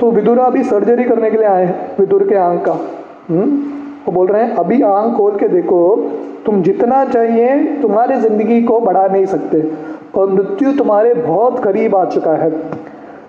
तो 0.00 0.10
विदुर 0.10 0.38
अभी 0.38 0.64
सर्जरी 0.64 1.04
करने 1.04 1.30
के 1.30 1.36
लिए 1.36 1.46
आए 1.46 1.64
हैं 1.64 1.96
विदुर 1.98 2.26
के 2.28 2.34
आँख 2.34 2.64
का। 2.64 2.72
हम्म? 3.30 3.46
वो 4.06 4.12
बोल 4.12 4.26
रहे 4.26 4.44
हैं 4.44 4.56
अभी 4.56 4.82
आँख 4.82 5.16
खोल 5.16 5.36
के 5.38 5.48
देखो 5.48 5.96
तुम 6.46 6.62
जितना 6.62 7.04
चाहिए 7.04 7.58
तुम्हारी 7.82 8.16
ज़िंदगी 8.20 8.62
को 8.62 8.80
बढ़ा 8.80 9.06
नहीं 9.06 9.26
सकते 9.26 9.62
और 10.14 10.30
मृत्यु 10.30 10.72
तुम्हारे 10.72 11.14
बहुत 11.14 11.58
करीब 11.64 11.96
आ 11.96 12.04
चुका 12.04 12.32
है। 12.32 12.50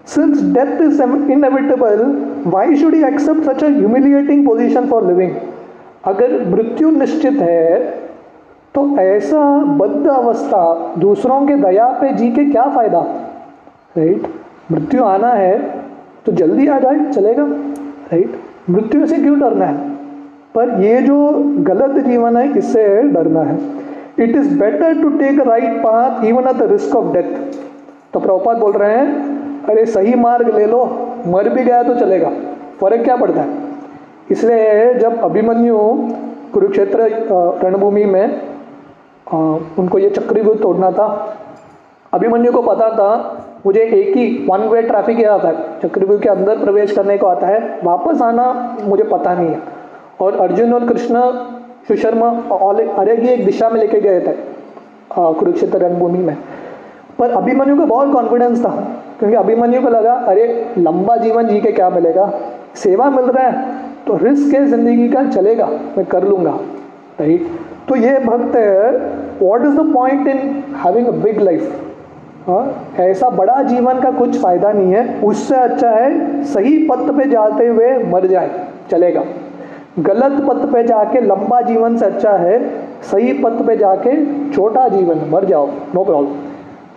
Since 0.05 0.41
death 0.53 0.81
is 0.81 1.01
inevitable, 1.03 2.01
why 2.53 2.65
should 2.75 2.93
he 2.93 3.03
accept 3.03 3.45
such 3.45 3.61
a 3.63 3.69
humiliating 3.69 4.41
position 4.47 4.89
for 4.89 5.01
living? 5.01 5.29
अगर 6.05 6.45
मृत्यु 6.49 6.89
निश्चित 6.91 7.33
है 7.33 8.02
तो 8.75 8.85
ऐसा 8.99 9.39
बद्ध 9.77 10.07
अवस्था 10.09 10.93
दूसरों 10.99 11.39
के 11.47 11.55
दया 11.57 11.87
पे 11.99 12.11
जी 12.13 12.29
के 12.31 12.45
क्या 12.45 12.63
फ़ायदा? 12.65 12.99
राइट 13.97 14.23
मृत्यु 14.71 15.03
आना 15.03 15.31
है 15.33 15.57
तो 16.25 16.31
जल्दी 16.31 16.67
आ 16.67 16.79
जाए, 16.79 16.99
चलेगा। 17.11 17.43
राइट 17.43 18.39
मृत्यु 18.69 19.05
से 19.07 19.17
क्यों 19.17 19.39
डरना 19.39 19.65
है? 19.65 19.77
पर 20.55 20.81
ये 20.81 21.01
जो 21.01 21.17
गलत 21.67 21.97
जीवन 22.05 22.37
है 22.37 22.57
इससे 22.57 22.85
डरना 23.03 23.41
है? 23.41 23.57
It 24.19 24.35
is 24.35 24.57
better 24.59 25.01
to 25.01 25.09
take 25.09 25.39
right 25.47 25.77
path 25.83 26.23
even 26.25 26.47
at 26.49 26.55
the 26.57 26.71
risk 26.71 26.95
of 26.95 27.13
death 27.13 27.35
तो 28.13 28.19
प्रभुपाद 28.19 28.57
बोल 28.57 28.71
रहे 28.73 28.97
हैं, 28.97 29.65
अरे 29.65 29.85
सही 29.87 30.13
मार्ग 30.15 30.55
ले 30.55 30.65
लो, 30.65 30.85
मर 31.27 31.49
भी 31.49 31.63
गया 31.63 31.83
तो 31.83 31.95
चलेगा। 31.95 32.29
फ़र्क 32.79 33.03
क्या 33.03 33.15
पड़ता 33.15 33.41
है? 33.41 33.61
इसलिए 34.31 34.93
जब 34.93 35.19
अभिमन्यु 35.23 35.77
कुरुक्षेत्र 36.53 37.07
रणभूमि 37.63 38.05
में 38.05 38.41
आ, 39.27 39.37
उनको 39.79 39.99
ये 39.99 40.09
चक्रव्यूह 40.09 40.55
तोड़ना 40.57 40.91
था। 40.91 41.07
अभिमन्यु 42.13 42.51
को 42.51 42.61
पता 42.61 42.89
था 42.91 43.09
मुझे 43.65 43.81
एक 43.81 44.15
ही 44.17 44.25
वन 44.49 44.61
वे 44.69 44.81
ट्रैफ़िक 44.81 45.17
ही 45.17 45.23
आता 45.25 45.47
है। 45.47 45.79
चक्रव्यूह 45.81 46.19
के 46.19 46.29
अंदर 46.29 46.57
प्रवेश 46.59 46.91
करने 46.91 47.17
को 47.17 47.27
आता 47.27 47.47
है 47.47 47.79
वापस 47.83 48.21
आना 48.21 48.77
मुझे 48.83 49.03
पता 49.05 49.33
नहीं 49.33 49.49
है। 49.49 49.61
और 50.21 50.35
अर्जुन 50.39 50.73
और 50.73 50.87
कृष्ण 50.87 51.21
सुशर्मा 51.87 52.29
अरे 52.97 53.15
ही 53.15 53.29
एक 53.29 53.45
दिशा 53.45 53.69
में 53.69 53.79
लेके 53.79 54.01
गए 54.01 54.19
थे 54.21 54.33
कुरुक्षेत्र 55.11 55.77
रणभूमि 55.79 56.19
में। 56.19 56.37
पर 57.19 57.31
अभिमन्यु 57.31 57.75
को 57.77 57.85
बहुत 57.85 58.13
कॉन्फिडेंस 58.13 58.63
था 58.65 58.69
क्योंकि 59.19 59.35
अभिमन्यु 59.37 59.81
को 59.81 59.89
लगा 59.89 60.13
अरे 60.27 60.45
लंबा 60.77 61.15
जीवन 61.17 61.47
जी 61.47 61.59
के 61.61 61.71
क्या 61.71 61.89
मिलेगा? 61.89 62.31
सेवा 62.75 63.09
मिल 63.09 63.25
रहा 63.25 63.47
है 63.47 63.81
तो 64.05 64.17
रिस्क 64.17 64.53
है 64.55 64.65
ज़िंदगी 64.67 65.09
का 65.09 65.23
चलेगा 65.29 65.67
मैं 65.97 66.05
कर 66.05 66.23
लूँगा। 66.23 66.57
राइट? 67.19 67.47
तो 67.89 67.95
ये 67.97 68.17
भक्त 68.19 68.55
what 69.41 69.61
is 69.61 69.75
the 69.75 69.91
point 69.93 70.27
in 70.27 70.63
having 70.77 71.07
a 71.07 71.11
big 71.23 71.39
life 71.41 72.99
ऐसा 72.99 73.29
बड़ा 73.31 73.61
जीवन 73.63 73.99
का 74.01 74.11
कुछ 74.11 74.41
फ़ायदा 74.41 74.71
नहीं 74.71 74.93
है। 74.93 75.21
उससे 75.23 75.55
अच्छा 75.57 75.89
है 75.89 76.43
सही 76.45 76.77
पथ 76.87 77.11
पे 77.17 77.27
जाते 77.29 77.67
हुए 77.67 77.91
मर 78.05 78.25
जाए, 78.27 78.49
चलेगा। 78.91 79.23
गलत 79.99 80.39
पथ 80.47 80.65
पे 80.71 80.83
जाके 80.83 81.19
लंबा 81.21 81.61
जीवन 81.61 81.97
से 81.97 82.05
अच्छा 82.05 82.31
है, 82.37 82.59
सही 83.03 83.33
पथ 83.35 83.65
पे 83.67 83.75
जाके 83.77 84.15
छोटा 84.51 84.87
जीवन, 84.89 85.21
मर 85.31 85.45
जाओ 85.45 85.67
नो 85.95 86.03
प्रॉब्लम 86.03 86.35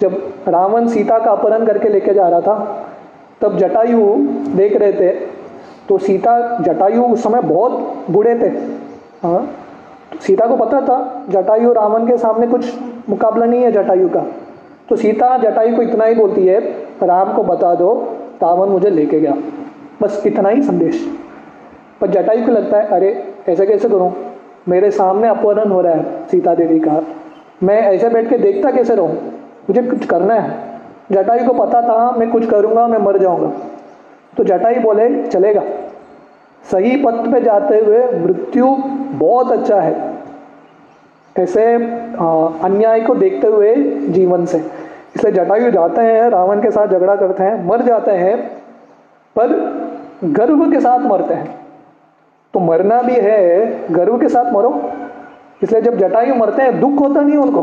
जब 0.01 0.49
रावण 0.49 0.88
सीता 0.88 1.18
का 1.18 1.31
अपहरण 1.31 1.66
करके 1.66 1.88
लेके 1.88 2.14
जा 2.14 2.29
रहा 2.29 2.40
था, 2.40 2.85
तब 3.40 3.57
जटायु 3.59 4.01
देख 4.57 4.77
रहे 4.77 4.92
थे 4.92 5.11
तो 5.88 5.99
सीता 5.99 6.38
जटायु 6.61 7.03
उस 7.05 7.22
समय 7.22 7.40
बहुत 7.42 8.05
बूढ़े 8.11 8.35
थे। 8.35 8.49
हाँ 9.22 9.46
सीता 10.21 10.47
को 10.47 10.57
पता 10.57 10.81
था 10.81 11.25
जटायु 11.29 11.73
रावण 11.73 12.07
के 12.07 12.17
सामने 12.17 12.47
कुछ 12.47 12.75
मुकाबला 13.09 13.47
नहीं 13.47 13.63
है 13.63 13.73
जटायु 13.73 14.09
का। 14.09 14.25
तो 14.89 14.97
सीता, 14.97 15.39
जटायु 15.39 15.77
को 15.77 15.83
इतना 15.83 16.05
ही 16.05 16.15
बोलती 16.15 16.47
है, 16.47 16.61
राम 17.03 17.35
को 17.35 17.43
बता 17.43 17.75
दो, 17.75 18.17
रावण 18.43 18.69
मुझे 18.69 18.91
लेके 18.91 19.21
गया। 19.21 19.37
बस 20.03 20.23
इतना 20.27 20.49
ही 20.49 20.63
संदेश। 20.63 21.19
पर 22.01 22.07
जटायु 22.07 22.47
को 22.47 22.53
लगता 22.53 22.77
है, 22.77 22.87
अरे, 22.87 23.35
ऐसे 23.49 23.67
कैसे 23.67 23.89
करूँ? 23.89 24.15
मेरे 24.69 24.91
सामने 24.91 25.29
अपहरण 25.29 25.69
हो 25.69 25.81
रहा 25.81 25.93
है 25.93 26.27
सीता 26.27 26.55
देवी 26.55 26.81
का। 26.81 27.03
मैं 27.63 27.81
ऐसे 27.81 28.09
बैठ 28.09 28.29
के 28.29 28.39
देखता 28.39 28.71
कैसे 28.71 28.95
रहूँ? 28.95 29.13
मुझे 29.71 29.83
कुछ 29.83 30.07
करना 30.07 30.35
है। 30.35 30.81
जटायु 31.13 31.47
को 31.47 31.53
पता 31.53 31.83
था, 31.83 32.11
मैं 32.11 32.31
कुछ 32.31 32.51
करूँगा, 32.51 32.87
मैं 32.87 32.99
मर 32.99 33.19
जाऊँगा। 33.19 33.53
तो 34.37 34.45
जटाई 34.45 34.75
बोले, 34.75 35.23
चलेगा। 35.23 35.63
सही 36.73 36.97
पथ 36.97 37.33
पे 37.33 37.41
जाते 37.41 37.79
हुए 37.79 37.99
मृत्यु 37.99 38.67
बहुत 39.11 39.53
अच्छा 39.53 39.81
है। 39.81 40.06
ऐसे 41.38 41.75
अन्याय 42.64 43.01
को 43.01 43.14
देखते 43.14 43.46
हुए 43.46 43.75
जीवन 44.09 44.44
से। 44.46 44.59
इसलिए 45.16 45.33
जटायु 45.33 45.70
जाते 45.70 46.01
हैं, 46.01 46.29
रावण 46.31 46.62
के 46.62 46.70
साथ 46.70 46.88
झगड़ा 46.88 47.16
करते 47.16 47.42
हैं, 47.42 47.66
मर 47.66 47.83
जाते 47.83 48.11
हैं, 48.11 48.37
पर 49.37 49.49
गर्व 50.25 50.70
के 50.70 50.81
साथ 50.81 50.99
मरते 51.01 51.35
हैं। 51.35 51.55
तो 52.55 52.61
मरना 52.61 53.01
भी 53.03 53.14
है, 53.14 53.70
गर्व 53.94 54.18
के 54.18 54.29
साथ 54.29 54.53
मरो। 54.53 54.90
इसलिए 55.62 55.81
जब 55.81 55.96
जटायु 55.99 56.35
मरते 56.35 56.62
हैं, 56.62 56.81
दुख 56.81 57.01
होता 57.01 57.20
नहीं 57.20 57.37
उनको। 57.37 57.62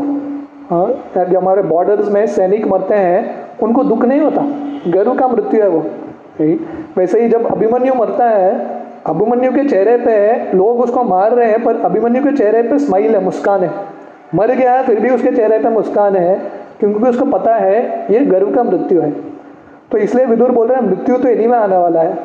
हाँ 0.70 1.24
जब 1.24 1.36
हमारे 1.36 1.62
बॉर्डर्स 1.62 2.08
में 2.08 2.26
सैनिक 2.26 2.66
मरते 2.66 2.94
हैं, 2.94 3.34
उनको 3.62 3.84
दुख 3.84 4.04
नहीं 4.04 4.20
होता। 4.20 4.42
गर्व 4.90 5.14
का 5.14 5.28
मृत्यु 5.28 5.62
है 5.62 5.68
वो। 5.68 5.86
वैसे 6.96 7.20
ही 7.22 7.28
जब 7.28 7.46
अभिमन्यु 7.52 7.94
मरता 7.94 8.28
है 8.28 8.73
अभिमन्यु 9.06 9.50
के 9.52 9.64
चेहरे 9.68 9.96
पे 9.96 10.56
लोग 10.56 10.80
उसको 10.80 11.02
मार 11.04 11.32
रहे 11.32 11.50
हैं, 11.50 11.62
पर 11.64 11.80
अभिमन्यु 11.80 12.22
के 12.22 12.32
चेहरे 12.36 12.62
पे 12.62 12.78
स्माइल 12.78 13.14
है, 13.14 13.22
मुस्कान 13.24 13.62
है। 13.62 13.70
मर 14.34 14.52
गया 14.52 14.74
है, 14.74 14.84
फिर 14.84 15.00
भी 15.00 15.10
उसके 15.10 15.30
चेहरे 15.32 15.58
पे 15.58 15.68
मुस्कान 15.68 16.16
है, 16.16 16.34
क्योंकि 16.80 17.08
उसको 17.08 17.24
पता 17.26 17.54
है 17.54 18.06
ये 18.12 18.20
गर्व 18.26 18.54
का 18.54 18.62
मृत्यु 18.62 19.00
है। 19.00 19.10
तो 19.92 19.98
इसलिए 19.98 20.26
विदुर 20.26 20.50
बोल 20.50 20.66
रहे 20.68 20.80
हैं, 20.80 20.86
मृत्यु 20.86 21.16
तो 21.16 21.28
इन्हीं 21.28 21.48
में 21.48 21.58
आने 21.58 21.76
वाला 21.76 22.00
है। 22.00 22.18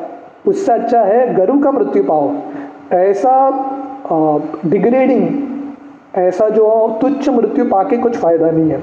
उससे 0.47 0.71
अच्छा 0.71 1.01
है 1.01 1.33
गर्व 1.35 1.59
का 1.59 1.71
मृत्यु 1.71 2.03
पाओ। 2.03 2.31
ऐसा 2.93 3.33
डिग्रेडिंग 4.65 5.27
ऐसा 6.17 6.47
जो 6.49 6.65
तुच्छ 7.01 7.29
मृत्यु 7.29 7.65
पाके 7.65 7.97
कुछ 7.97 8.17
फ़ायदा 8.17 8.51
नहीं 8.51 8.69
है। 8.71 8.77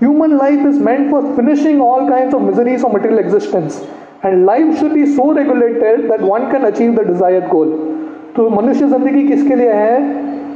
Human 0.00 0.36
life 0.36 0.66
is 0.66 0.82
meant 0.84 1.10
for 1.10 1.22
finishing 1.36 1.82
all 1.82 2.08
kind 2.08 2.34
of 2.34 2.42
miseries 2.42 2.84
of 2.84 2.94
material 2.94 3.20
existence 3.20 3.82
and 4.24 4.44
life 4.46 4.74
should 4.74 4.92
be 4.92 5.06
so 5.06 5.30
regulated 5.32 6.08
that 6.10 6.22
one 6.22 6.50
can 6.50 6.64
achieve 6.64 6.94
the 6.94 7.06
desired 7.06 7.48
goal 7.48 7.72
तो 8.36 8.48
मनुष्य 8.50 8.86
ज़िंदगी 8.88 9.26
किसके 9.28 9.54
लिए 9.54 9.72
है? 9.72 10.00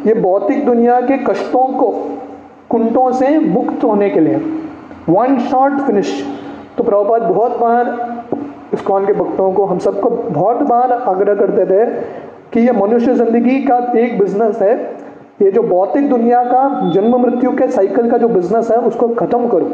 ये 0.07 0.15
भौतिक 0.15 0.65
दुनिया 0.67 1.01
के 1.01 1.17
कष्टों 1.25 1.67
को, 1.73 1.89
कुंटों 2.71 3.11
से 3.13 3.39
मुक्त 3.39 3.85
होने 3.85 4.09
के 4.11 4.21
लिए। 4.21 4.37
वन 5.09 5.39
शॉट 5.41 5.81
फिनिश 5.81 6.13
तो 6.79 6.85
प्रभुपाद, 6.85 7.23
बहुत 7.23 7.59
बार 7.59 7.87
इस्कॉन 8.75 9.07
के 9.07 9.13
भक्तों 9.13 9.53
को 9.53 9.65
हम 9.65 9.79
सबको 9.79 10.11
बहुत 10.11 10.63
बार 10.63 10.93
आग्रह 10.93 11.35
करते 11.35 11.65
थे 11.67 11.85
कि 12.53 12.61
ये 12.61 12.73
मनुष्य 12.73 13.15
ज़िंदगी 13.15 13.59
का 13.63 13.79
एक 13.99 14.19
बिज़नेस 14.19 14.63
है। 14.63 14.75
ये 15.43 15.51
जो 15.51 15.63
भौतिक 15.65 16.09
दुनिया 16.11 16.43
का 16.45 16.91
जन्म 16.91 17.17
मृत्यु 17.17 17.51
के 17.57 17.69
साइकिल 17.69 18.11
का 18.11 18.19
जो 18.19 18.29
बिज़नेस 18.29 18.71
है, 18.71 18.77
उसको 18.79 19.09
खत्म 19.17 19.49
करो। 19.49 19.71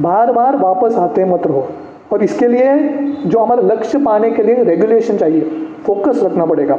बार 0.00 0.32
बार 0.32 0.56
वापस 0.56 0.96
आते 0.98 1.24
मत 1.24 1.46
रहो। 1.46 1.68
और 2.12 2.22
इसके 2.24 2.48
लिए 2.48 2.74
जो 3.26 3.38
हमारा 3.38 3.62
लक्ष्य 3.74 3.98
पाने 3.98 4.30
के 4.30 4.42
लिए 4.42 4.64
रेगुलेशन 4.64 5.16
चाहिए 5.16 5.66
फोकस 5.86 6.20
रखना 6.22 6.46
पड़ेगा। 6.46 6.78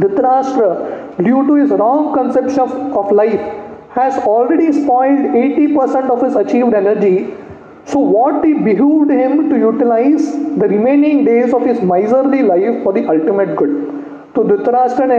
Dhritarashtra 0.00 1.24
due 1.24 1.42
to 1.42 1.56
his 1.56 1.74
wrong 1.74 2.14
conception 2.14 2.92
of 2.96 3.14
life 3.14 3.40
has 3.98 4.18
already 4.28 4.72
spoiled 4.72 5.34
80% 5.36 6.10
of 6.10 6.22
his 6.24 6.36
achieved 6.42 6.74
energy. 6.74 7.16
So 7.92 8.00
what 8.14 8.44
he 8.44 8.52
behooved 8.64 9.10
him 9.10 9.32
to 9.50 9.56
utilize 9.58 10.26
the 10.60 10.68
remaining 10.68 11.24
days 11.24 11.54
of 11.54 11.64
his 11.66 11.80
miserly 11.92 12.42
life 12.42 12.76
for 12.84 12.92
the 12.92 13.02
ultimate 13.14 13.54
good. 13.60 13.72
तो 14.34 14.44
धृतराष्ट्र 14.44 15.06
ने 15.06 15.18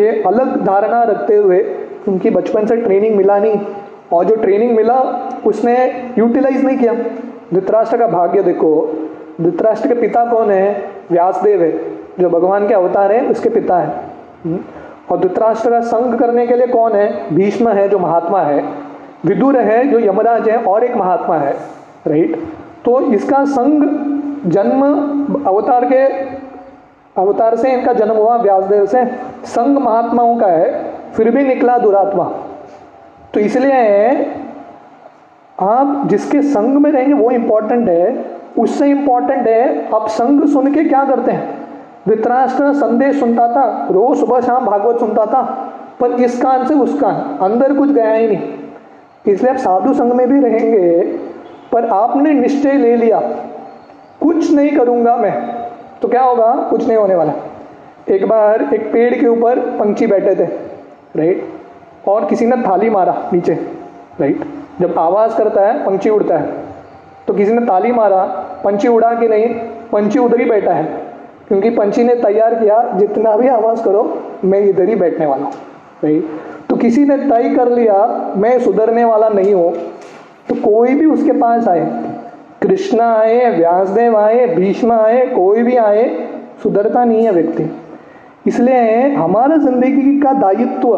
ये 0.00 0.22
अलग 0.26 0.64
धारणा 0.66 1.02
रखते 1.02 1.36
हुए 1.36 1.58
उनकी 2.08 2.30
बचपन 2.30 2.66
से 2.66 2.76
ट्रेनिंग 2.76 3.16
मिला 3.16 3.38
नहीं। 3.38 3.60
और 4.12 4.24
जो 4.24 4.34
ट्रेनिंग 4.34 4.76
मिला, 4.76 4.98
उसने 5.46 5.74
यूटिलाइज 6.18 6.64
नहीं 6.64 6.78
किया। 6.78 6.92
धृतराष्ट्र 7.54 7.96
का 7.96 8.06
भाग्य 8.06 8.42
देखो। 8.42 8.72
धृतराष्ट्र 9.40 9.88
के 9.88 9.94
पिता 9.94 10.24
कौन 10.24 10.50
है? 10.50 10.90
व्यासदेव 11.10 11.62
है, 11.62 11.72
जो 12.20 12.30
भगवान 12.30 12.66
के 12.68 12.74
अवतार 12.74 13.12
है, 13.12 13.26
उसके 13.26 13.48
पिता 13.48 13.78
है? 13.78 14.58
और 15.10 15.18
धृतराष्ट्र 15.18 15.70
का 15.70 15.80
संग 15.80 16.18
करने 16.18 16.46
के 16.46 16.56
लिए 16.56 16.66
कौन 16.66 16.92
है? 16.92 17.34
भीष्म 17.34 17.68
है, 17.68 17.88
जो 17.88 17.98
महात्मा 17.98 18.40
है। 18.40 18.64
विदुर 19.26 19.56
है, 19.56 19.84
जो 19.88 19.98
यमराज 19.98 20.48
है, 20.48 20.56
और 20.58 20.84
एक 20.84 20.96
महात्मा 20.96 21.36
है 21.36 21.52
राइट 22.06 22.36
तो 22.84 23.00
इसका 23.14 23.44
संग 23.44 24.50
जन्म 24.50 24.82
अवतार 25.46 25.84
के 25.84 26.04
अवतार 27.16 27.56
से 27.56 27.72
इनका 27.72 27.92
जन्म 27.92 28.16
हुआ, 28.16 28.36
व्यासदेव 28.36 28.86
से। 28.86 29.04
संग 29.46 29.78
महात्माओं 29.78 30.36
का 30.36 30.46
है, 30.46 30.92
फिर 31.12 31.30
भी 31.30 31.42
निकला 31.44 31.76
दुरात्मा। 31.78 32.24
तो 33.34 33.40
इसलिए 33.40 34.12
आप 35.62 36.02
जिसके 36.06 36.42
संग 36.42 36.76
में 36.76 36.92
रहेंगे, 36.92 37.14
वो 37.14 37.30
इंपॉर्टेंट 37.30 37.88
है। 37.88 38.24
उससे 38.58 38.86
इंपॉर्टेंट 38.86 39.48
है, 39.48 39.88
आप 39.94 40.08
संग 40.08 40.48
सुन 40.48 40.74
के 40.74 40.84
क्या 40.84 41.04
करते 41.04 41.32
हैं? 41.32 41.58
वित्राष्ट्र 42.08 42.72
संदेश 42.72 43.20
सुनता 43.20 43.48
था, 43.48 43.88
रोज 43.90 44.18
सुबह 44.18 44.40
शाम 44.40 44.66
भागवत 44.66 45.00
सुनता 45.00 45.26
था, 45.26 45.42
पर 46.00 46.10
इस 46.10 46.42
कान 46.42 46.66
से 46.66 46.74
उस 46.74 47.00
कान 47.00 47.38
अंदर 47.50 47.74
कुछ 47.74 47.90
गया 47.90 48.12
ही 48.12 48.26
नहीं। 48.26 48.52
इसलिए 49.26 49.52
आप 49.52 49.58
साधु 49.58 49.94
संग 49.94 50.12
में 50.12 50.28
भी 50.28 50.40
रहेंगे, 50.40 51.02
पर 51.72 51.84
आपने 51.84 52.32
निश्चय 52.32 52.72
ले 52.72 52.96
लिया। 52.96 53.20
कुछ 54.20 54.52
नहीं 54.52 54.70
करूँगा 54.70 55.16
मैं। 55.16 55.64
तो 56.02 56.08
क्या 56.08 56.22
होगा? 56.22 56.54
कुछ 56.70 56.88
नहीं 56.88 56.96
होने 56.96 57.14
वाला। 57.14 57.32
एक 58.08 58.28
बार 58.28 58.74
एक 58.74 58.92
पेड़ 58.92 59.14
के 59.14 59.26
ऊपर 59.26 59.58
पंछी 59.58 60.06
बैठे 60.06 60.34
थे 60.34 60.44
राइट 61.16 61.48
और 62.08 62.24
किसी 62.24 62.46
ने 62.46 62.56
थाली 62.56 62.90
मारा 62.90 63.30
नीचे 63.32 63.52
राइट 64.20 64.44
जब 64.80 64.98
आवाज़ 64.98 65.36
करता 65.38 65.66
है, 65.66 65.86
पंछी 65.86 66.10
उड़ता 66.10 66.38
है। 66.38 66.52
तो 67.26 67.34
किसी 67.34 67.52
ने 67.52 67.66
ताली 67.66 67.92
मारा, 67.92 68.24
पंछी 68.64 68.88
उड़ा 68.88 69.14
कि 69.14 69.28
नहीं, 69.28 69.46
पंछी 69.92 70.18
उधर 70.18 70.40
ही 70.40 70.44
बैठा 70.44 70.72
है। 70.72 70.84
क्योंकि 71.48 71.70
पंछी 71.70 72.04
ने 72.04 72.14
तैयार 72.14 72.54
किया, 72.54 72.92
जितना 72.96 73.36
भी 73.36 73.48
आवाज़ 73.48 73.84
करो, 73.84 74.22
मैं 74.44 74.60
इधर 74.60 74.88
ही 74.88 74.94
बैठने 74.94 75.26
वाला 75.26 75.44
हूँ। 75.44 76.20
तो 76.70 76.76
किसी 76.76 77.04
ने 77.04 77.16
तय 77.16 77.54
कर 77.56 77.68
लिया, 77.68 78.32
मैं 78.36 78.60
सुधरने 78.60 79.04
वाला 79.04 79.28
नहीं 79.28 79.54
हूँ। 79.54 79.72
तो 80.48 80.54
कोई 80.54 80.94
भी 80.94 81.06
उसके 81.06 81.32
पास 81.32 81.68
आए, 81.68 82.02
कृष्णा 82.62 83.14
आए, 83.16 83.56
व्यासदेव 83.56 84.16
आए, 84.16 84.46
भीष्म 84.46 84.92
आए, 84.92 85.26
कोई 85.26 85.62
भी 85.62 85.76
आए, 85.76 86.28
सुधरता 86.62 87.04
नहीं 87.04 87.24
है 87.24 87.32
व्यक्ति। 87.32 87.80
इसलिए 88.46 89.08
हमारा 89.08 89.56
ज़िंदगी 89.56 90.20
का 90.20 90.32
दायित्व 90.32 90.96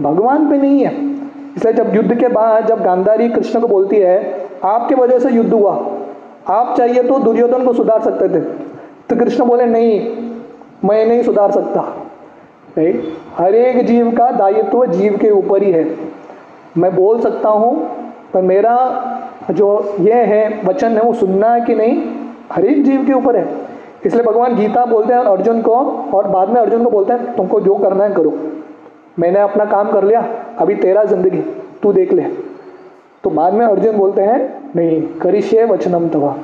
भगवान 0.00 0.50
पे 0.50 0.56
नहीं 0.56 0.84
है। 0.84 1.11
इसलिए 1.56 1.74
जब 1.74 1.94
युद्ध 1.94 2.20
के 2.20 2.28
बाद 2.28 2.66
जब 2.66 2.82
गांधारी 2.82 3.28
कृष्ण 3.28 3.60
को 3.60 3.68
बोलती 3.68 3.96
है, 3.96 4.48
आपके 4.64 4.94
वजह 4.94 5.18
से 5.18 5.30
युद्ध 5.30 5.52
हुआ। 5.52 5.72
आप 6.48 6.74
चाहिए 6.76 7.02
तो 7.02 7.18
दुर्योधन 7.18 7.64
को 7.64 7.72
सुधार 7.72 8.00
सकते 8.00 8.28
थे। 8.28 8.40
तो 9.10 9.16
कृष्ण 9.16 9.44
बोले, 9.44 9.66
नहीं, 9.66 10.16
मैं 10.84 11.06
नहीं 11.06 11.22
सुधार 11.22 11.50
सकता। 11.50 11.80
नहीं, 12.78 12.94
हर 13.36 13.54
एक 13.54 13.86
जीव 13.86 14.10
का 14.10 14.30
दायित्व 14.30 14.86
जीव 14.86 15.16
के 15.16 15.30
ऊपर 15.30 15.62
ही 15.62 15.70
है। 15.70 15.96
मैं 16.78 16.94
बोल 16.96 17.20
सकता 17.20 17.48
हूँ, 17.48 17.90
पर 18.34 18.42
मेरा 18.42 18.76
जो 19.50 19.94
ये 20.00 20.14
है, 20.14 20.60
वचन 20.64 20.88
है, 20.88 21.02
वो 21.02 21.12
सुनना 21.14 21.48
है 21.48 21.60
कि 21.60 21.74
नहीं, 21.74 22.02
हर 22.52 22.64
एक 22.64 22.84
जीव 22.84 23.06
के 23.06 23.12
ऊपर 23.12 23.36
है। 23.36 23.48
इसलिए 24.06 24.24
भगवान 24.24 24.54
गीता 24.56 24.84
बोलते 24.84 25.14
हैं 25.14 25.20
अर्जुन 25.20 25.62
को, 25.62 25.74
और 26.14 26.28
बाद 26.28 26.48
में 26.48 26.60
अर्जुन 26.60 26.84
को 26.84 26.90
बोलते 26.90 27.12
हैं, 27.12 27.36
तुमको 27.36 27.60
जो 27.60 27.74
करना 27.74 28.04
है 28.04 28.14
करो। 28.14 28.32
मैंने 29.18 29.40
अपना 29.40 29.64
काम 29.64 29.90
कर 29.92 30.04
लिया, 30.04 30.24
अभी 30.58 30.74
तेरा 30.76 31.04
ज़िंदगी, 31.04 31.40
तू 31.82 31.92
देख 31.92 32.12
ले। 32.12 32.22
तो 33.24 33.30
बाद 33.30 33.54
में 33.54 33.64
अर्जुन 33.66 33.96
बोलते 33.96 34.22
हैं, 34.22 34.38
नहीं, 34.76 35.00
करिष्य 35.18 35.64
वचनम 35.64 36.08
तवा। 36.08 36.34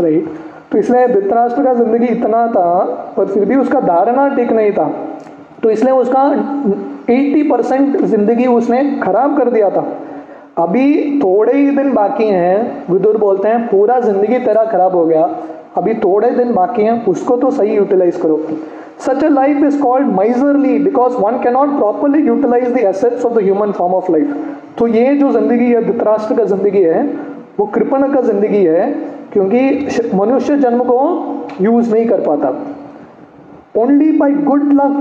राइट 0.00 0.28
तो 0.72 0.78
इसलिए 0.78 1.06
धृतराष्ट्र 1.08 1.62
का 1.64 1.72
ज़िंदगी 1.74 2.06
इतना 2.06 2.46
था, 2.48 2.82
पर 3.16 3.26
फिर 3.26 3.44
भी 3.44 3.56
उसका 3.56 3.80
धारणा 3.80 4.28
ठीक 4.36 4.52
नहीं 4.52 4.72
था। 4.72 4.84
तो 5.62 5.70
इसलिए 5.70 5.92
उसका 5.92 6.22
80 7.08 7.42
परसेंट 7.50 7.96
ज़िंदगी 7.96 8.46
उसने 8.48 8.82
खराब 9.02 9.36
कर 9.38 9.50
दिया 9.50 9.70
था। 9.70 9.86
अभी 10.58 11.20
थोड़े 11.20 11.52
ही 11.52 11.70
दिन 11.70 11.92
बाकी 11.92 12.24
हैं, 12.24 12.84
विदुर 12.90 13.16
बोलते 13.16 13.48
हैं, 13.48 13.66
पूरा 13.68 13.98
ज़िंदगी 14.00 14.38
तेरा 14.38 14.64
खराब 14.64 14.94
हो 14.96 15.04
गया। 15.06 15.26
अभी 15.76 15.94
थोड़े 15.94 16.30
दिन 16.30 16.52
बाकी 16.54 16.82
हैं, 16.82 17.04
उसको 17.06 17.36
तो 17.36 17.50
सही 17.50 17.74
यूटिलाइज 17.76 18.16
करो। 18.16 18.40
Such 19.00 19.24
a 19.24 19.28
life 19.28 19.64
is 19.64 19.80
called 19.82 20.08
miserly 20.14 20.78
because 20.78 21.14
one 21.16 21.40
not 21.52 21.76
properly 21.76 22.22
utilise 22.26 22.72
the 22.72 22.78
assets 22.78 23.24
of 23.24 23.34
the 23.34 23.42
human 23.42 23.72
form 23.72 23.94
of 23.94 24.10
life 24.12 24.34
तो 24.78 24.86
ये 24.88 25.14
जो 25.16 25.30
ज़िंदगी 25.32 25.70
है, 25.72 25.84
धृतराष्ट्र 25.84 26.34
का 26.34 26.44
ज़िंदगी 26.44 26.82
है, 26.82 27.02
वो 27.58 27.66
कृपण 27.68 28.12
का 28.12 28.20
ज़िंदगी 28.22 28.64
है, 28.64 28.90
क्योंकि 29.32 30.10
मनुष्य 30.14 30.56
जन्म 30.58 30.82
को 30.84 30.98
यूज़ 31.60 31.92
नहीं 31.94 32.06
कर 32.08 32.20
पाता। 32.20 32.54
Only 33.76 34.10
by 34.18 34.32
good 34.44 34.72
luck 34.72 34.94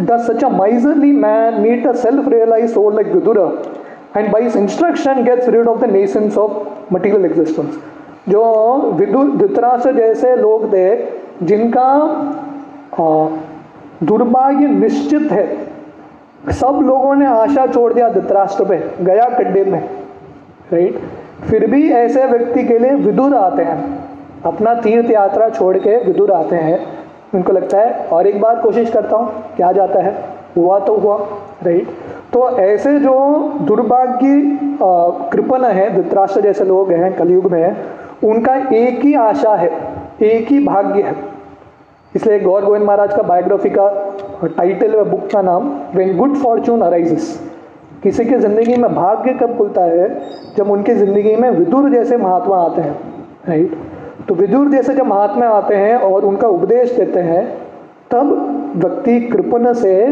the 0.00 0.18
such 0.22 0.44
a 0.44 0.48
miserly 0.50 1.12
man 1.14 1.60
meet 1.60 1.86
a 1.86 1.92
self 1.96 2.28
realise 2.28 2.72
soul 2.72 2.94
like 2.94 3.12
Vidura 3.12 3.38
and 4.16 4.30
by 4.32 4.48
instruction 4.58 5.22
gets 5.24 5.48
rid 5.48 5.68
of 5.68 5.84
the 5.84 5.90
notions 5.90 6.38
of 6.38 6.94
material 6.94 7.24
existence 7.24 7.78
जो 8.28 8.42
विदुर 8.92 9.36
धृतराष्ट्र 9.36 9.92
जैसे 9.92 10.34
लोग 10.36 10.66
थे, 10.72 10.96
जिनका 11.42 11.88
दुर्भाग्य 14.02 14.66
निश्चित 14.68 15.30
है, 15.32 15.46
सब 16.52 16.80
लोगों 16.82 17.14
ने 17.14 17.26
आशा 17.26 17.66
छोड़ 17.66 17.92
दिया 17.92 18.08
धृतराष्ट्र 18.08 18.64
पे, 18.64 18.76
गया 19.00 19.28
कड्डे 19.30 19.64
में 19.64 19.78
राइट 20.72 20.98
फिर 21.42 21.66
भी 21.70 21.90
ऐसे 21.92 22.24
व्यक्ति 22.26 22.64
के 22.64 22.78
लिए 22.78 22.94
विदुर 22.96 23.34
आते 23.34 23.62
हैं। 23.62 24.04
अपना 24.44 24.74
तीर्थ 24.74 25.10
यात्रा 25.10 25.48
छोड़ 25.48 25.76
के 25.78 25.96
विदुर 26.04 26.32
आते 26.32 26.56
हैं। 26.56 26.78
उनको 27.34 27.52
लगता 27.52 27.78
है, 27.78 28.06
और 28.06 28.26
एक 28.26 28.40
बार 28.40 28.60
कोशिश 28.60 28.90
करता 28.90 29.16
हूँ, 29.16 29.42
क्या 29.56 29.72
जाता 29.72 30.02
है? 30.02 30.14
हुआ 30.56 30.78
तो 30.78 30.96
हुआ 30.96 31.16
राइट 31.64 31.88
तो 32.32 32.48
ऐसे 32.50 32.98
जो 33.00 33.14
दुर्भाग्य 33.60 34.58
कृपण 35.32 35.64
है, 35.64 35.90
धृतराष्ट्र 35.94 36.40
जैसे 36.40 36.64
लोग 36.64 36.92
हैं, 36.92 37.12
कलयुग 37.16 37.50
में 37.52 37.76
उनका 38.26 38.54
एक 38.74 39.00
ही 39.00 39.14
आशा 39.14 39.54
है, 39.54 39.70
एक 40.22 40.48
ही 40.48 40.58
भाग्य 40.64 41.02
है। 41.02 41.14
इसलिए 42.14 42.38
गौर 42.40 42.64
गोविंद 42.64 42.84
महाराज 42.84 43.14
का 43.14 43.22
बायोग्राफी 43.22 43.70
का 43.70 43.88
टाइटल 44.46 44.94
है 44.96 45.02
बुक 45.10 45.28
का 45.32 45.42
नाम 45.42 45.68
वेन 45.94 46.16
गुड 46.16 46.36
फॉर्चून 46.36 46.80
अराइजेस 46.80 47.28
किसी 48.02 48.24
के 48.24 48.38
ज़िंदगी 48.38 48.76
में 48.76 48.94
भाग्य 48.94 49.32
कब 49.34 49.56
खुलता 49.58 49.82
है? 49.82 50.08
जब 50.56 50.70
उनकी 50.70 50.94
ज़िंदगी 50.94 51.34
में 51.36 51.50
विदुर 51.50 51.90
जैसे 51.90 52.16
महात्मा 52.16 52.56
आते 52.58 52.82
हैं 52.82 52.94
राइट 53.48 53.76
तो 54.28 54.34
विदुर 54.34 54.68
जैसे 54.70 54.94
जब 54.94 55.06
महात्मा 55.06 55.46
आते 55.48 55.74
हैं 55.74 55.96
और 55.96 56.24
उनका 56.24 56.48
उपदेश 56.48 56.92
देते 56.92 57.20
हैं, 57.20 57.44
तब 58.10 58.72
व्यक्ति 58.76 59.20
कृपण 59.22 59.72
से 59.74 60.06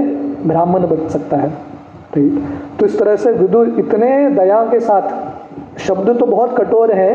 ब्राह्मण 0.46 0.86
बन 0.86 1.08
सकता 1.08 1.36
है 1.36 1.48
राइट 1.48 2.78
तो 2.80 2.86
इस 2.86 2.98
तरह 2.98 3.16
से 3.16 3.32
विदुर 3.32 3.74
इतने 3.78 4.28
दया 4.30 4.62
के 4.64 4.80
साथ, 4.80 5.78
शब्द 5.78 6.16
तो 6.18 6.26
बहुत 6.26 6.56
कठोर 6.58 6.92
है 6.92 7.14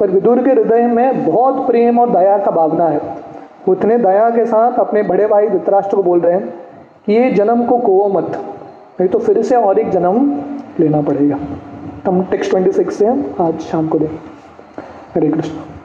पर 0.00 0.10
विदुर 0.10 0.42
के 0.44 0.50
हृदय 0.50 0.86
में 0.86 1.24
बहुत 1.26 1.66
प्रेम 1.66 1.98
और 1.98 2.10
दया 2.10 2.36
का 2.38 2.50
भावना 2.50 2.84
है। 2.84 3.00
उतने 3.68 3.98
दया 3.98 4.28
के 4.30 4.44
साथ 4.46 4.78
अपने 4.78 5.02
बड़े 5.02 5.26
भाई 5.26 5.48
धृतराष्ट्र 5.48 5.96
को 5.96 6.02
बोल 6.02 6.20
रहे 6.20 6.32
हैं 6.32 6.48
कि 7.06 7.12
ये 7.12 7.30
जन्म 7.32 7.64
को 7.66 7.78
कोवो 7.78 8.08
मत, 8.08 8.36
नहीं 9.00 9.08
तो 9.08 9.18
फिर 9.18 9.42
से 9.42 9.56
और 9.56 9.78
एक 9.78 9.90
जन्म 9.90 10.30
लेना 10.80 11.00
पड़ेगा। 11.00 11.38
हम 12.06 12.22
टेक्स्ट 12.30 12.50
ट्वेंटी 12.50 12.72
सिक्स 12.72 12.98
से 12.98 13.06
आज 13.40 13.60
शाम 13.60 13.88
को 13.88 13.98
दें 13.98 14.08
हरे 15.14 15.28
कृष्ण। 15.28 15.77